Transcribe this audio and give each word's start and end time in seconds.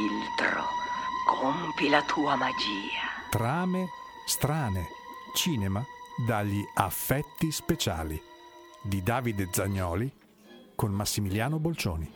filtro, 0.00 0.64
compi 1.26 1.88
la 1.90 2.02
tua 2.02 2.34
magia. 2.36 3.28
Trame 3.28 3.88
strane. 4.26 4.88
Cinema 5.34 5.84
dagli 6.26 6.60
affetti 6.74 7.52
speciali 7.52 8.20
di 8.82 9.02
Davide 9.02 9.48
Zagnoli 9.52 10.10
con 10.74 10.90
Massimiliano 10.90 11.58
Bolcioni. 11.58 12.12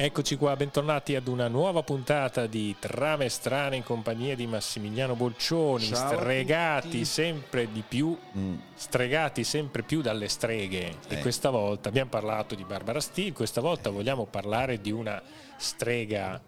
Eccoci 0.00 0.36
qua, 0.36 0.54
bentornati 0.54 1.16
ad 1.16 1.26
una 1.26 1.48
nuova 1.48 1.82
puntata 1.82 2.46
di 2.46 2.76
Trame 2.78 3.28
strane 3.28 3.74
in 3.76 3.82
compagnia 3.82 4.36
di 4.36 4.46
Massimiliano 4.46 5.16
Bolcioni, 5.16 5.86
Ciao 5.86 6.12
stregati 6.12 7.04
sempre 7.04 7.72
di 7.72 7.82
più, 7.86 8.16
Mm. 8.36 8.54
stregati 8.74 9.42
sempre 9.42 9.82
più 9.82 10.00
dalle 10.00 10.28
streghe. 10.28 10.98
E 11.08 11.16
Eh. 11.16 11.20
questa 11.20 11.50
volta 11.50 11.88
abbiamo 11.88 12.10
parlato 12.10 12.54
di 12.54 12.62
Barbara 12.64 13.00
Steele, 13.00 13.32
questa 13.32 13.60
volta 13.60 13.90
vogliamo 13.90 14.26
parlare 14.26 14.80
di 14.80 14.92
una 14.92 15.20
strega 15.56 16.40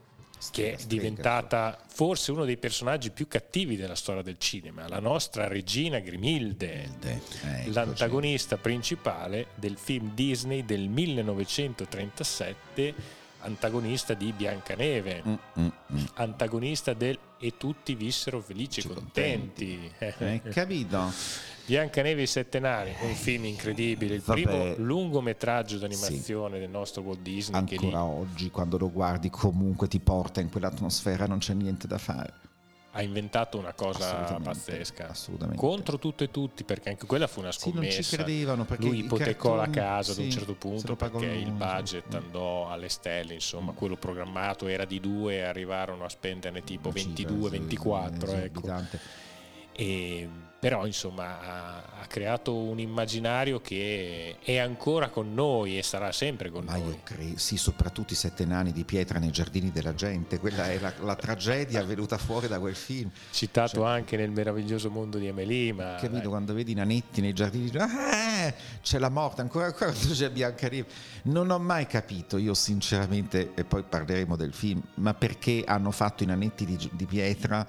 che 0.50 0.74
è 0.74 0.78
diventata 0.86 1.78
forse 1.86 2.32
uno 2.32 2.44
dei 2.44 2.56
personaggi 2.56 3.10
più 3.10 3.28
cattivi 3.28 3.76
della 3.76 3.94
storia 3.94 4.22
del 4.22 4.38
cinema, 4.38 4.88
la 4.88 5.00
nostra 5.00 5.46
regina 5.48 5.98
Grimilde. 5.98 6.88
Eh, 7.00 7.10
eccoci. 7.10 7.72
l'antagonista 7.72 8.56
principale 8.56 9.48
del 9.56 9.76
film 9.76 10.14
Disney 10.14 10.64
del 10.64 10.88
1937, 10.88 12.94
antagonista 13.40 14.14
di 14.14 14.32
Biancaneve, 14.32 15.22
Mm, 15.26 15.34
mm, 15.58 15.68
mm. 15.92 16.04
antagonista 16.14 16.94
del 16.94 17.18
E 17.42 17.56
tutti 17.56 17.94
vissero 17.94 18.42
felici 18.42 18.80
e 18.80 18.82
Ci 18.82 18.88
contenti. 18.88 19.90
Hai 19.98 20.42
capito? 20.42 21.10
Biancaneve 21.70 22.18
e 22.18 22.24
i 22.24 22.26
Sette 22.26 22.58
Nani, 22.58 22.92
un 23.02 23.14
film 23.14 23.44
incredibile, 23.44 24.16
il 24.16 24.22
Vabbè. 24.22 24.42
primo 24.42 24.74
lungometraggio 24.78 25.78
d'animazione 25.78 26.58
del 26.58 26.68
nostro 26.68 27.00
Walt 27.02 27.20
Disney 27.20 27.60
Ancora 27.60 28.02
oggi, 28.02 28.50
quando 28.50 28.76
lo 28.76 28.90
guardi, 28.90 29.30
comunque 29.30 29.86
ti 29.86 30.00
porta 30.00 30.40
in 30.40 30.50
quell'atmosfera, 30.50 31.26
non 31.26 31.38
c'è 31.38 31.54
niente 31.54 31.86
da 31.86 31.98
fare. 31.98 32.32
ha 32.94 33.02
inventato 33.02 33.56
una 33.56 33.72
cosa 33.72 33.98
Assolutamente, 34.24 34.48
pazzesca. 34.48 35.08
assolutamente. 35.10 35.60
Contro 35.60 35.96
tutto 36.00 36.24
e 36.24 36.30
tutti, 36.32 36.64
perché 36.64 36.88
anche 36.88 37.06
quella 37.06 37.28
fu 37.28 37.38
una 37.38 37.52
Sì, 37.52 37.70
non 37.72 37.84
ci 37.84 38.02
scommessa. 38.02 38.16
credevano 38.16 38.64
perché 38.64 38.86
lui 38.86 38.98
ipotecò 39.04 39.54
la 39.54 39.66
cartoni- 39.66 39.76
casa 39.86 40.10
ad 40.10 40.18
un 40.18 40.24
sì, 40.24 40.30
certo 40.32 40.54
punto 40.54 40.96
perché 40.96 41.26
il 41.26 41.42
lui, 41.50 41.52
budget 41.52 42.04
sì. 42.10 42.16
andò 42.16 42.68
alle 42.68 42.88
stelle 42.88 43.34
insomma 43.34 43.70
quello 43.74 43.94
programmato 43.94 44.66
era 44.66 44.84
di 44.84 44.98
due 44.98 45.34
e 45.36 45.42
arrivarono 45.42 46.02
a 46.04 46.08
spenderne 46.08 46.64
tipo 46.64 46.88
Una 46.88 46.98
cifra, 46.98 47.12
22 47.14 47.50
sì, 47.50 47.58
24 47.58 48.32
ecco. 48.32 48.74
E- 49.72 50.28
però 50.60 50.84
insomma 50.84 51.40
ha, 51.40 51.76
ha 52.02 52.06
creato 52.06 52.54
un 52.54 52.78
immaginario 52.78 53.62
che 53.62 54.36
è 54.42 54.58
ancora 54.58 55.08
con 55.08 55.32
noi 55.32 55.78
e 55.78 55.82
sarà 55.82 56.12
sempre 56.12 56.50
con 56.50 56.64
Ma 56.64 56.76
noi 56.76 56.88
io 56.88 56.98
credo, 57.02 57.38
sì, 57.38 57.56
soprattutto 57.56 58.12
i 58.12 58.16
sette 58.16 58.44
nani 58.44 58.70
di 58.70 58.84
pietra 58.84 59.18
nei 59.18 59.30
giardini 59.30 59.72
della 59.72 59.94
gente, 59.94 60.38
quella 60.38 60.70
è 60.70 60.78
la, 60.78 60.92
la 61.00 61.16
tragedia 61.16 61.82
venuta 61.84 62.18
fuori 62.18 62.46
da 62.46 62.58
quel 62.58 62.76
film. 62.76 63.10
citato 63.30 63.80
Cioè- 63.80 63.88
anche 63.88 64.18
nel 64.18 64.30
meraviglioso 64.30 64.90
mondo 64.90 65.16
di 65.16 65.28
Amelie 65.28 65.72
ma 65.72 65.94
Capito 65.94 66.18
dai, 66.18 66.26
quando 66.26 66.52
vedi 66.52 66.72
i 66.72 66.74
nanetti 66.74 67.22
nei 67.22 67.32
giardini, 67.32 67.70
ah, 67.78 68.52
c'è 68.82 68.98
la 68.98 69.08
morte, 69.08 69.40
ancora 69.40 69.72
quando 69.72 70.12
c'è 70.12 70.30
Biancaneve. 70.30 70.86
Non 71.22 71.50
ho 71.50 71.58
mai 71.58 71.86
capito, 71.86 72.36
io 72.36 72.52
sinceramente, 72.52 73.52
e 73.54 73.64
poi 73.64 73.82
parleremo 73.82 74.36
del 74.36 74.52
film, 74.52 74.82
ma 74.96 75.14
perché 75.14 75.64
hanno 75.66 75.90
fatto 75.90 76.22
i 76.22 76.26
nanetti 76.26 76.66
di, 76.66 76.90
di 76.92 77.06
pietra 77.06 77.66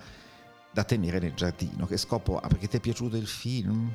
da 0.72 0.84
tenere 0.84 1.20
nel 1.20 1.34
giardino? 1.34 1.86
Che 1.86 1.98
scopo 1.98 2.38
ha? 2.38 2.48
Perché 2.48 2.68
ti 2.68 2.78
è 2.78 2.80
piaciuto 2.80 3.18
il 3.18 3.28
film? 3.28 3.94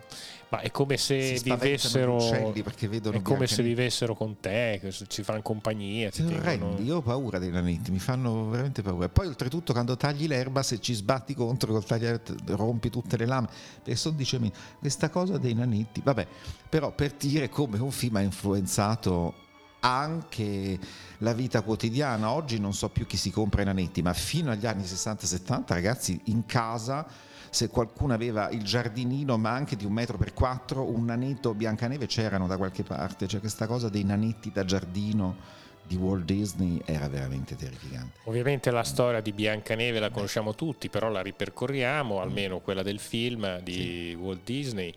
ma 0.49 0.61
è 0.61 0.71
come 0.71 0.97
se 0.97 1.41
vivessero 1.43 2.53
perché 2.63 2.87
vedono 2.87 3.17
è 3.17 3.23
come 3.23 3.47
se 3.47 3.63
vivessero 3.63 4.15
con 4.15 4.39
te 4.39 4.81
ci 5.09 5.23
fanno 5.25 5.43
compagnia 5.43 6.11
ti 6.11 6.23
arrendi, 6.23 6.85
io 6.85 6.97
ho 6.97 7.03
paura 7.03 7.39
dei 7.39 7.51
nanetti, 7.51 7.91
mi 7.91 7.99
fanno 7.99 8.49
veramente 8.49 8.83
paura. 8.83 9.09
Poi 9.09 9.27
oltretutto 9.27 9.73
quando 9.73 9.97
tagli 9.97 10.27
l'erba, 10.27 10.63
se 10.63 10.81
ci 10.81 10.95
sbatti 10.95 11.35
contro, 11.35 11.73
col 11.73 11.85
tagliare, 11.85 12.23
rompi 12.47 12.91
tutte 12.91 13.17
le 13.17 13.27
lame, 13.27 13.49
perché 13.83 13.97
sono 13.97 14.17
dice 14.17 14.41
questa 14.79 15.09
cosa 15.09 15.39
dei 15.39 15.55
nanetti, 15.55 16.01
vabbè, 16.03 16.27
però 16.69 16.93
per 16.93 17.13
dire 17.13 17.49
come 17.49 17.79
un 17.79 17.91
film 17.91 18.17
ha 18.17 18.21
influenzato 18.21 19.35
anche 19.87 20.79
la 21.19 21.33
vita 21.33 21.63
quotidiana. 21.63 22.31
Oggi 22.31 22.59
non 22.59 22.75
so 22.75 22.89
più 22.89 23.07
chi 23.07 23.17
si 23.17 23.31
compra 23.31 23.63
i 23.63 23.65
nanetti, 23.65 24.03
ma 24.03 24.13
fino 24.13 24.51
agli 24.51 24.67
anni 24.67 24.83
60-70 24.83 25.65
ragazzi 25.69 26.21
in 26.25 26.45
casa 26.47 27.07
se 27.49 27.69
qualcuno 27.69 28.13
aveva 28.13 28.51
il 28.51 28.63
giardinino 28.63 29.39
ma 29.39 29.51
anche 29.53 29.77
di 29.77 29.87
un 29.87 29.93
metro 29.93 30.19
per 30.19 30.35
quattro, 30.35 30.91
un 30.91 31.07
nanetto 31.07 31.55
biancaneve 31.55 32.07
c'erano 32.07 32.47
da 32.47 32.59
qualche 32.59 32.83
parte, 32.83 33.27
cioè 33.27 33.41
questa 33.41 33.67
cosa 33.67 33.89
dei 33.89 34.05
nanetti 34.05 34.51
da 34.53 34.65
giardino 34.65 35.65
di 35.87 35.97
Walt 35.97 36.25
Disney 36.25 36.83
era 36.85 37.09
veramente 37.09 37.55
terrificante. 37.57 38.19
Ovviamente 38.25 38.71
la 38.71 38.83
storia 38.83 39.21
di 39.21 39.33
Biancaneve 39.33 40.01
la 40.01 40.11
conosciamo 40.11 40.55
tutti, 40.55 40.89
però 40.89 41.09
la 41.09 41.23
ripercorriamo, 41.23 42.21
almeno 42.21 42.59
quella 42.59 42.83
del 42.83 42.99
film 42.99 43.61
di 43.61 44.17
Walt 44.19 44.41
Disney. 44.45 44.93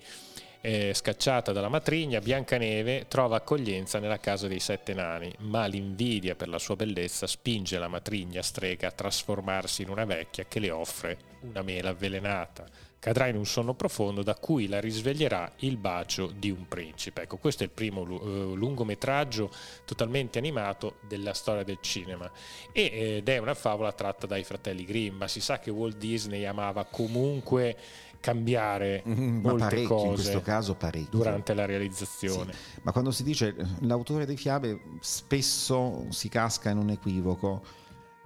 Eh, 0.61 0.93
scacciata 0.93 1.53
dalla 1.53 1.69
matrigna, 1.69 2.19
Biancaneve 2.19 3.05
trova 3.07 3.37
accoglienza 3.37 3.99
nella 3.99 4.19
casa 4.19 4.49
dei 4.49 4.59
sette 4.59 4.93
nani, 4.93 5.33
ma 5.39 5.65
l'invidia 5.67 6.35
per 6.35 6.49
la 6.49 6.59
sua 6.59 6.75
bellezza 6.75 7.27
spinge 7.27 7.77
la 7.77 7.87
matrigna 7.87 8.41
strega 8.41 8.89
a 8.89 8.91
trasformarsi 8.91 9.83
in 9.83 9.89
una 9.89 10.03
vecchia 10.03 10.45
che 10.49 10.59
le 10.59 10.71
offre 10.71 11.17
una 11.41 11.61
mela 11.61 11.91
avvelenata. 11.91 12.65
Cadrà 12.99 13.27
in 13.27 13.37
un 13.37 13.45
sonno 13.45 13.73
profondo 13.75 14.23
da 14.23 14.35
cui 14.35 14.67
la 14.67 14.81
risveglierà 14.81 15.53
il 15.59 15.77
bacio 15.77 16.27
di 16.37 16.51
un 16.51 16.67
principe. 16.67 17.21
Ecco, 17.21 17.37
questo 17.37 17.63
è 17.63 17.67
il 17.67 17.71
primo 17.71 18.03
eh, 18.03 18.55
lungometraggio 18.55 19.49
totalmente 19.85 20.37
animato 20.37 20.95
della 21.07 21.33
storia 21.33 21.63
del 21.63 21.77
cinema 21.79 22.29
e- 22.73 23.17
ed 23.17 23.29
è 23.29 23.37
una 23.37 23.53
favola 23.53 23.93
tratta 23.93 24.27
dai 24.27 24.43
fratelli 24.43 24.83
Grimm, 24.83 25.15
ma 25.17 25.27
si 25.29 25.39
sa 25.39 25.59
che 25.59 25.71
Walt 25.71 25.95
Disney 25.97 26.43
amava 26.43 26.83
comunque 26.85 27.77
cambiare 28.19 29.01
Mm, 29.07 29.39
molte 29.39 29.59
parecchio, 29.63 29.81
in 29.83 29.87
cose 29.87 30.13
questo 30.15 30.41
caso 30.41 30.75
parecchio. 30.75 31.17
durante 31.17 31.53
la 31.53 31.65
realizzazione. 31.65 32.51
Sì, 32.51 32.79
Ma 32.81 32.91
quando 32.91 33.11
si 33.11 33.23
dice 33.23 33.55
eh, 33.57 33.65
l'autore 33.81 34.25
dei 34.25 34.35
fiabe 34.35 34.77
spesso 34.99 36.05
si 36.09 36.27
casca 36.27 36.69
in 36.69 36.77
un 36.77 36.89
equivoco, 36.89 37.63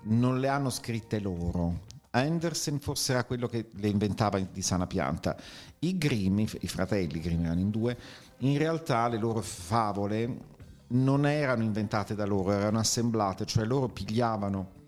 non 0.05 0.40
le 0.40 0.47
hanno 0.47 0.72
scritte 0.72 1.19
loro. 1.19 1.91
Andersen 2.16 2.79
forse 2.79 3.13
era 3.13 3.24
quello 3.24 3.47
che 3.47 3.69
le 3.74 3.88
inventava 3.88 4.40
di 4.40 4.62
sana 4.62 4.85
pianta. 4.85 5.35
I 5.79 5.97
Grimm, 5.97 6.40
i 6.40 6.68
fratelli 6.68 7.19
Grimm 7.19 7.46
erano 7.46 7.59
in 7.59 7.72
due, 7.72 7.97
in 8.40 8.57
realtà 8.57 9.07
le 9.07 9.18
loro 9.18 9.41
favole 9.41 10.52
non 10.90 11.25
erano 11.25 11.63
inventate 11.63 12.13
da 12.13 12.25
loro, 12.25 12.52
erano 12.52 12.78
assemblate, 12.78 13.46
cioè 13.46 13.66
loro 13.66 13.88
pigliavano 13.88 14.81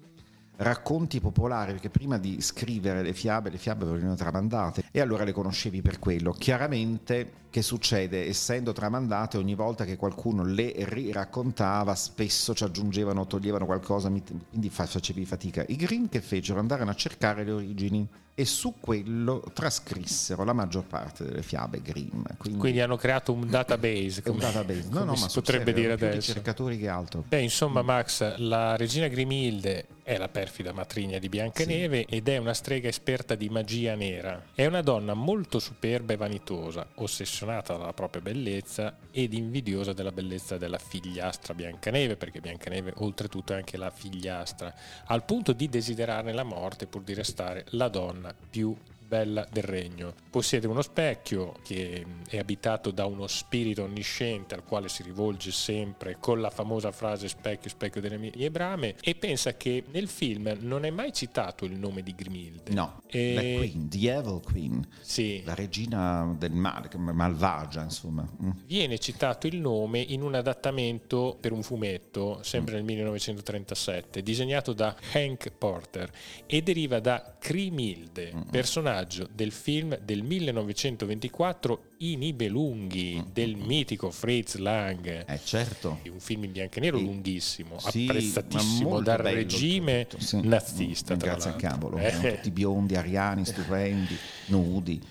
racconti 0.58 1.20
popolari, 1.20 1.74
perché 1.74 1.90
prima 1.90 2.18
di 2.18 2.42
scrivere 2.42 3.02
le 3.02 3.14
fiabe, 3.14 3.50
le 3.50 3.58
fiabe 3.58 3.86
venivano 3.86 4.16
tramandate 4.16 4.86
e 4.92 5.02
allora 5.02 5.24
le 5.24 5.32
conoscevi 5.32 5.82
per 5.82 6.00
quello. 6.00 6.32
Chiaramente 6.32 7.44
che 7.50 7.62
succede? 7.62 8.28
Essendo 8.28 8.74
tramandate, 8.74 9.38
ogni 9.38 9.56
volta 9.56 9.86
che 9.86 9.96
qualcuno 9.96 10.44
le 10.44 10.74
riraccontava, 10.76 11.96
spesso 11.96 12.54
ci 12.54 12.64
aggiungevano 12.64 13.28
toglievano 13.28 13.66
qualcosa, 13.66 14.10
quindi 14.10 14.70
fa- 14.70 14.86
facevi 14.86 15.26
fatica. 15.26 15.64
I 15.68 15.76
Green 15.76 16.10
che 16.10 16.22
fecero 16.22 16.60
andarono 16.60 16.92
a 16.92 16.96
cercare 16.96 17.44
le 17.44 17.52
origini 17.52 18.08
e 18.38 18.44
su 18.44 18.76
quello 18.82 19.42
trascrissero 19.54 20.44
la 20.44 20.52
maggior 20.52 20.84
parte 20.84 21.24
delle 21.24 21.42
fiabe 21.42 21.82
Grimm. 21.82 22.24
Quindi, 22.38 22.60
Quindi 22.60 22.82
hanno 22.82 22.98
creato 22.98 23.32
un 23.32 23.50
database, 23.50 24.22
è 24.24 24.28
un 24.30 24.38
come, 24.38 24.52
database. 24.52 24.90
No, 24.90 25.00
come 25.00 25.06
no, 25.06 25.16
si 25.16 25.28
potrebbe 25.34 25.72
dire 25.72 25.94
adesso. 25.94 26.18
ricercatori 26.18 26.78
che 26.78 26.90
altro. 26.90 27.24
Beh, 27.26 27.40
insomma, 27.40 27.82
Max, 27.82 28.36
la 28.38 28.76
regina 28.76 29.08
Grimilde 29.08 29.88
è 30.04 30.18
la 30.18 30.28
perfida 30.28 30.72
matrigna 30.72 31.18
di 31.18 31.30
Biancaneve 31.30 32.06
ed 32.06 32.28
è 32.28 32.38
una 32.38 32.54
strega 32.54 32.88
esperta 32.88 33.34
di 33.34 33.50
magia 33.50 33.96
nera. 33.96 34.50
È 34.54 34.66
una 34.66 34.82
donna 34.82 35.16
molto 35.16 35.58
superba 35.58 36.14
e 36.14 36.18
vanitosa, 36.18 36.86
ossessionata 36.96 37.76
dalla 37.76 37.94
propria 37.94 38.22
bellezza 38.22 38.98
ed 39.10 39.34
invidiosa 39.34 39.94
della 39.94 40.12
bellezza 40.12 40.58
della 40.58 40.78
figliastra 40.78 41.56
Biancaneve, 41.56 42.18
perché 42.18 42.40
Biancaneve 42.40 42.94
oltretutto 42.98 43.54
è 43.54 43.56
anche 43.56 43.78
la 43.78 43.90
figliastra, 43.90 44.72
al 45.06 45.24
punto 45.24 45.54
di 45.54 45.70
desiderarne 45.70 46.34
la 46.34 46.44
morte 46.44 46.86
pur 46.86 47.02
di 47.02 47.14
restare 47.16 47.66
la 47.70 47.88
donna 47.88 48.25
più 48.34 48.76
bella 49.16 49.48
del 49.50 49.64
regno. 49.64 50.14
Possiede 50.30 50.68
uno 50.68 50.82
specchio 50.82 51.54
che 51.64 52.06
è 52.28 52.38
abitato 52.38 52.92
da 52.92 53.06
uno 53.06 53.28
spirito 53.28 53.84
onnisciente 53.84 54.54
al 54.56 54.66
quale 54.66 54.90
si 54.90 55.04
rivolge 55.04 55.52
sempre 55.52 56.18
con 56.20 56.42
la 56.42 56.50
famosa 56.50 56.92
frase 56.92 57.30
specchio, 57.30 57.70
specchio 57.70 58.02
delle 58.02 58.18
mie 58.18 58.52
brame 58.52 58.96
e 59.02 59.16
pensa 59.16 59.56
che 59.56 59.84
nel 59.92 60.10
film 60.10 60.54
non 60.60 60.84
è 60.84 60.90
mai 60.90 61.14
citato 61.14 61.64
il 61.64 61.78
nome 61.78 62.04
di 62.04 62.14
Grimilde. 62.14 62.74
No, 62.74 63.02
E- 63.08 63.34
la 63.34 63.42
Queen, 63.42 63.88
the 63.90 64.12
Evil 64.12 64.42
Queen, 64.44 64.86
Sì, 65.00 65.42
la 65.46 65.54
regina 65.54 66.36
del 66.38 66.52
male, 66.52 66.90
malvagia, 66.98 67.84
insomma. 67.84 68.28
Mm. 68.44 68.50
viene 68.66 68.98
citato 69.00 69.48
il 69.48 69.58
nome 69.58 70.00
in 70.00 70.22
un 70.22 70.36
adattamento 70.36 71.38
per 71.40 71.54
un 71.54 71.64
fumetto, 71.64 72.40
sempre 72.44 72.74
nel 72.76 72.84
1937, 72.84 74.22
disegnato 74.22 74.74
da 74.74 74.94
Hank 75.14 75.52
Porter 75.58 76.12
e 76.46 76.62
deriva 76.62 77.00
da 77.00 77.36
Crimilde, 77.40 78.34
personaggio 78.52 79.04
personaggio 79.06 79.30
del 79.34 79.52
film 79.52 79.98
del 80.04 80.24
1924 80.24 81.84
I 81.98 82.16
Nibelunghi 82.18 83.22
Mm. 83.22 83.32
del 83.34 83.56
mitico 83.56 84.12
Fritz 84.12 84.56
Lang. 84.56 85.26
Eh 85.28 85.40
certo. 85.44 86.00
Un 86.12 86.20
film 86.20 86.44
in 86.46 86.52
bianco 86.52 86.78
e 86.78 86.82
nero 86.82 86.98
Sì. 86.98 87.04
lunghissimo, 87.06 87.80
Sì, 87.80 88.06
apprezzatissimo 88.08 89.02
dal 89.02 89.18
regime 89.20 90.08
sì. 90.18 90.42
nazista. 90.42 91.16
Mm, 91.16 91.20
Grazie 91.20 91.50
al 91.52 91.56
cavolo, 91.56 91.98
Eh. 91.98 92.36
tutti 92.36 92.52
biondi, 92.52 92.96
ariani, 92.96 93.46
stupendi, 93.46 94.16
nudi. 94.48 95.02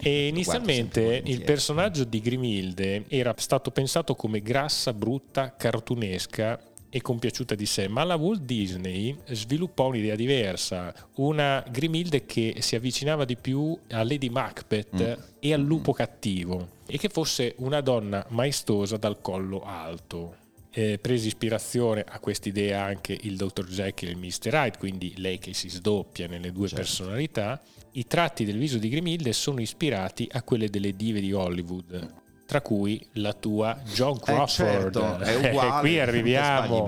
Eh, 0.00 0.10
E 0.10 0.26
inizialmente 0.28 1.22
il 1.24 1.42
personaggio 1.44 2.04
di 2.04 2.20
Grimilde 2.20 3.04
era 3.08 3.32
stato 3.38 3.70
pensato 3.70 4.14
come 4.14 4.42
grassa, 4.42 4.92
brutta, 4.92 5.54
cartunesca 5.56 6.60
e 6.90 7.00
compiaciuta 7.02 7.54
di 7.54 7.66
sé, 7.66 7.86
ma 7.88 8.02
la 8.04 8.16
Walt 8.16 8.42
Disney 8.42 9.14
sviluppò 9.30 9.88
un'idea 9.88 10.14
diversa, 10.14 10.94
una 11.16 11.62
Grimilde 11.70 12.24
che 12.24 12.56
si 12.60 12.76
avvicinava 12.76 13.24
di 13.24 13.36
più 13.36 13.78
a 13.90 14.02
Lady 14.02 14.28
Macbeth 14.30 14.94
Mm. 15.18 15.22
e 15.40 15.52
al 15.52 15.60
lupo 15.60 15.92
cattivo 15.92 16.68
e 16.86 16.96
che 16.96 17.08
fosse 17.08 17.54
una 17.58 17.80
donna 17.82 18.24
maestosa 18.30 18.96
dal 18.96 19.20
collo 19.20 19.62
alto. 19.64 20.36
Eh, 20.70 20.98
prese 20.98 21.26
ispirazione 21.26 22.04
a 22.06 22.20
quest'idea 22.20 22.82
anche 22.84 23.16
il 23.22 23.36
Dr. 23.36 23.66
Jekyll 23.66 24.08
e 24.08 24.12
il 24.12 24.18
Mr. 24.18 24.52
Hyde, 24.54 24.78
quindi 24.78 25.14
lei 25.16 25.38
che 25.38 25.52
si 25.54 25.68
sdoppia 25.68 26.26
nelle 26.26 26.52
due 26.52 26.68
Certo. 26.68 26.82
personalità. 26.84 27.60
I 27.92 28.06
tratti 28.06 28.44
del 28.44 28.58
viso 28.58 28.78
di 28.78 28.88
Grimilde 28.88 29.32
sono 29.32 29.60
ispirati 29.60 30.28
a 30.30 30.42
quelle 30.42 30.68
delle 30.68 30.94
dive 30.94 31.20
di 31.20 31.32
Hollywood, 31.32 32.12
tra 32.48 32.62
cui 32.62 33.06
la 33.12 33.34
tua 33.34 33.78
John 33.92 34.16
Eh, 34.16 34.20
Crawford. 34.20 34.48
certo, 34.48 35.18
è 35.18 35.34
uguale, 35.52 35.80
Qui 35.80 35.96
non 35.96 35.98
ti 35.98 35.98
arriviamo, 35.98 36.84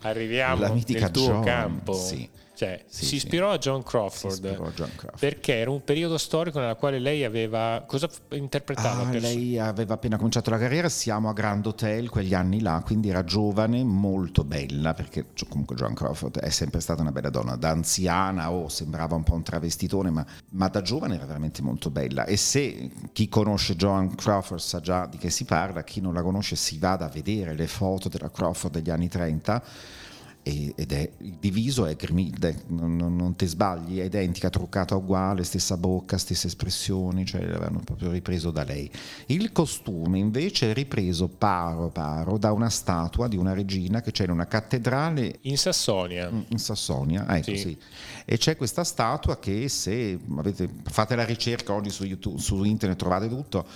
arriviamo 0.00 0.64
nel 0.66 1.10
tuo 1.12 1.26
John, 1.26 1.44
campo. 1.44 1.92
sì. 1.94 2.28
Cioè, 2.56 2.84
Sì, 2.86 3.00
si 3.00 3.04
sì. 3.06 3.14
ispirò 3.16 3.50
a 3.52 3.58
John 3.58 3.82
Si 3.82 3.86
Crawford 3.86 4.32
ispirò 4.32 4.64
a 4.64 4.70
John 4.70 4.90
Crawford. 4.96 5.18
perché 5.18 5.54
era 5.56 5.70
un 5.70 5.84
periodo 5.84 6.16
storico 6.16 6.58
nella 6.58 6.74
quale 6.74 6.98
lei 6.98 7.22
aveva 7.22 7.84
cosa 7.86 8.08
interpretava 8.30 9.06
Ah, 9.06 9.10
lei 9.12 9.58
aveva 9.58 9.94
appena 9.94 10.16
cominciato 10.16 10.48
la 10.48 10.56
carriera, 10.58 10.88
siamo 10.88 11.28
a 11.28 11.32
Grand 11.34 11.66
Hotel 11.66 12.08
quegli 12.08 12.32
anni 12.32 12.60
là, 12.62 12.82
quindi 12.84 13.10
era 13.10 13.24
giovane, 13.24 13.84
molto 13.84 14.42
bella, 14.42 14.94
perché 14.94 15.26
comunque 15.48 15.76
Joan 15.76 15.92
Crawford 15.92 16.38
è 16.38 16.48
sempre 16.48 16.80
stata 16.80 17.02
una 17.02 17.12
bella 17.12 17.28
donna, 17.28 17.56
da 17.56 17.68
anziana 17.70 18.50
o 18.50 18.68
sembrava 18.70 19.14
un 19.14 19.22
po' 19.22 19.34
un 19.34 19.42
travestitone, 19.42 20.08
ma, 20.10 20.24
ma 20.52 20.68
da 20.68 20.80
giovane 20.80 21.16
era 21.16 21.26
veramente 21.26 21.60
molto 21.60 21.90
bella. 21.90 22.24
E 22.24 22.36
se 22.38 22.90
chi 23.12 23.28
conosce 23.28 23.76
Joan 23.76 24.14
Crawford 24.14 24.60
sa 24.60 24.80
già 24.80 25.04
di 25.06 25.18
che 25.18 25.28
si 25.28 25.44
parla, 25.44 25.84
chi 25.84 26.00
non 26.00 26.14
la 26.14 26.22
conosce 26.22 26.56
si 26.56 26.78
vada 26.78 27.04
a 27.04 27.08
vedere 27.08 27.54
le 27.54 27.66
foto 27.66 28.08
della 28.08 28.30
Crawford 28.30 28.72
degli 28.72 28.88
anni 28.90 29.08
30 29.08 29.62
e- 29.62 30.05
ed 30.46 30.92
è 30.92 31.10
il 31.18 31.38
diviso 31.40 31.86
è 31.86 31.96
Grimilde, 31.96 32.62
non, 32.68 32.96
non, 32.96 33.34
ti 33.34 33.46
sbagli, 33.46 33.98
è 33.98 34.04
identica, 34.04 34.48
truccata 34.48 34.94
uguale, 34.94 35.42
stessa 35.42 35.76
bocca, 35.76 36.18
stesse 36.18 36.46
espressioni, 36.46 37.24
cioè 37.24 37.40
l'avevano 37.40 37.80
proprio 37.84 38.12
ripreso 38.12 38.52
da 38.52 38.62
lei. 38.62 38.88
Il 39.26 39.50
costume 39.50 40.18
invece 40.18 40.70
è 40.70 40.74
ripreso 40.74 41.26
paro 41.26 41.88
paro 41.88 42.38
da 42.38 42.52
una 42.52 42.70
statua 42.70 43.26
di 43.26 43.36
una 43.36 43.54
regina 43.54 44.00
che 44.02 44.12
c'è 44.12 44.22
in 44.22 44.30
una 44.30 44.46
cattedrale 44.46 45.38
in 45.42 45.58
Sassonia. 45.58 46.30
Mm, 46.30 46.40
in 46.48 46.58
Sassonia, 46.58 47.26
ecco 47.36 47.50
Sì. 47.50 47.56
sì. 47.56 47.78
E 48.24 48.38
c'è 48.38 48.56
questa 48.56 48.84
statua 48.84 49.38
che 49.38 49.68
se 49.68 50.16
avete, 50.36 50.68
fate 50.84 51.16
la 51.16 51.24
ricerca 51.24 51.72
oggi 51.72 51.90
su, 51.90 52.04
YouTube, 52.04 52.40
su 52.40 52.62
internet 52.62 52.98
trovate 52.98 53.28
tutto, 53.28 53.66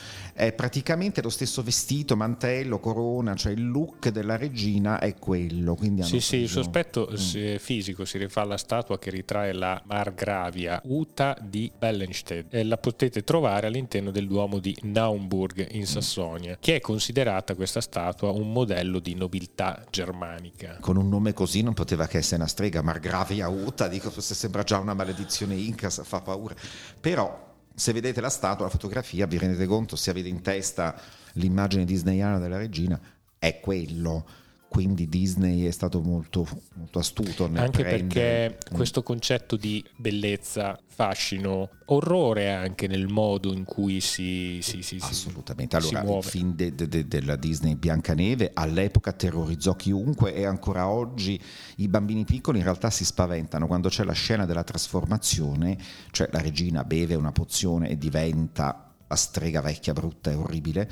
è 0.41 0.53
praticamente 0.55 1.21
lo 1.21 1.29
stesso 1.29 1.63
vestito, 1.63 2.17
mantello, 2.17 2.79
corona, 2.81 3.35
cioè 3.35 3.53
il 3.53 3.69
look 3.69 4.09
della 4.09 4.39
regina 4.39 4.99
è 4.99 5.15
quello. 5.17 5.77
Sì, 6.01 6.21
sì, 6.21 6.37
il 6.37 6.59
aspetto 6.59 7.09
Mm. 7.13 7.15
si- 7.17 7.59
fisico 7.59 8.07
si 8.07 8.17
rifà 8.17 8.41
alla 8.41 8.57
statua 8.57 8.99
che 8.99 9.11
ritrae 9.11 9.53
la 9.53 9.83
Margravia 9.85 10.81
Uta 10.85 11.37
di 11.43 11.71
Bellenstedt. 11.77 12.55
E 12.55 12.65
la 12.65 12.79
potete 12.79 13.23
trovare 13.23 13.67
all'interno 13.67 14.11
del 14.11 14.27
Duomo 14.27 14.61
di 14.61 14.75
Naumburg 14.83 15.63
Mm. 15.71 15.77
in 15.77 15.87
Sassonia, 15.87 16.57
che 16.59 16.77
è 16.77 16.81
considerata 16.81 17.55
questa 17.55 17.83
statua 17.83 18.31
un 18.31 18.51
modello 18.51 18.99
di 18.99 19.15
nobiltà 19.15 19.85
germanica. 19.91 20.79
Con 20.81 20.97
un 20.97 21.11
nome 21.11 21.35
così 21.35 21.61
non 21.63 21.75
poteva 21.75 22.07
che 22.07 22.17
essere 22.17 22.37
una 22.37 22.47
strega, 22.49 22.81
Margravia 22.81 23.47
Uta, 23.49 23.89
dico, 23.89 24.09
se 24.19 24.35
sembra 24.35 24.63
già 24.63 24.79
una 24.79 24.95
maledizione 24.95 25.55
inca, 25.55 25.91
fa 25.91 26.23
paura. 26.23 26.55
Però 26.99 27.49
se 27.81 27.94
vedete 27.94 28.21
la 28.21 28.29
statua, 28.29 28.67
la 28.67 28.71
fotografia, 28.71 29.27
vi 29.27 29.38
rendete 29.38 29.65
conto, 29.65 29.97
se 29.97 30.11
avete 30.11 30.29
in 30.29 30.43
testa 30.43 31.00
l'immagine 31.32 31.87
disneyana 31.87 32.38
della 32.38 32.59
regina, 32.59 33.00
è 33.38 33.59
quello. 33.59 34.27
Quindi 34.70 35.08
Disney 35.08 35.64
è 35.64 35.72
stato 35.72 36.00
molto, 36.00 36.46
molto 36.76 37.00
astuto 37.00 37.49
nel 37.49 37.61
Anche 37.61 37.82
prendere- 37.82 38.55
perché 38.56 38.72
questo 38.72 39.02
concetto 39.02 39.56
di 39.56 39.84
bellezza, 39.96 40.78
fascino, 40.87 41.70
orrore 41.87 42.52
anche 42.52 42.87
nel 42.87 43.08
modo 43.08 43.52
in 43.52 43.64
cui 43.64 44.00
si, 44.00 44.61
si, 44.62 44.81
si, 44.82 44.99
Assolutamente. 45.00 45.81
si 45.81 45.93
Allora, 45.96 46.19
il 46.19 46.22
film 46.22 46.55
de- 46.55 46.72
de- 46.76 46.87
de- 46.87 47.08
della 47.08 47.34
Disney 47.34 47.75
Biancaneve 47.75 48.52
all'epoca 48.55 49.11
terrorizzò 49.12 49.75
chiunque 49.75 50.34
e 50.34 50.44
ancora 50.44 50.87
oggi 50.87 51.38
i 51.78 51.88
bambini 51.88 52.25
piccoli 52.25 52.58
in 52.58 52.64
realtà 52.64 52.90
si 52.90 53.05
spaventano 53.05 53.67
quando 53.67 53.88
c'è 53.88 54.05
la 54.05 54.12
scena 54.12 54.46
della 54.46 54.62
trasformazione, 54.62 55.76
cioè 56.12 56.28
la 56.31 56.40
regina 56.40 56.84
beve 56.84 57.17
una 57.17 57.32
pozione 57.32 57.88
e 57.90 57.99
diventa 57.99 58.93
la 59.08 59.17
strega 59.17 59.61
vecchia, 59.61 59.93
brutta 59.94 60.31
e 60.31 60.34
orribile, 60.34 60.88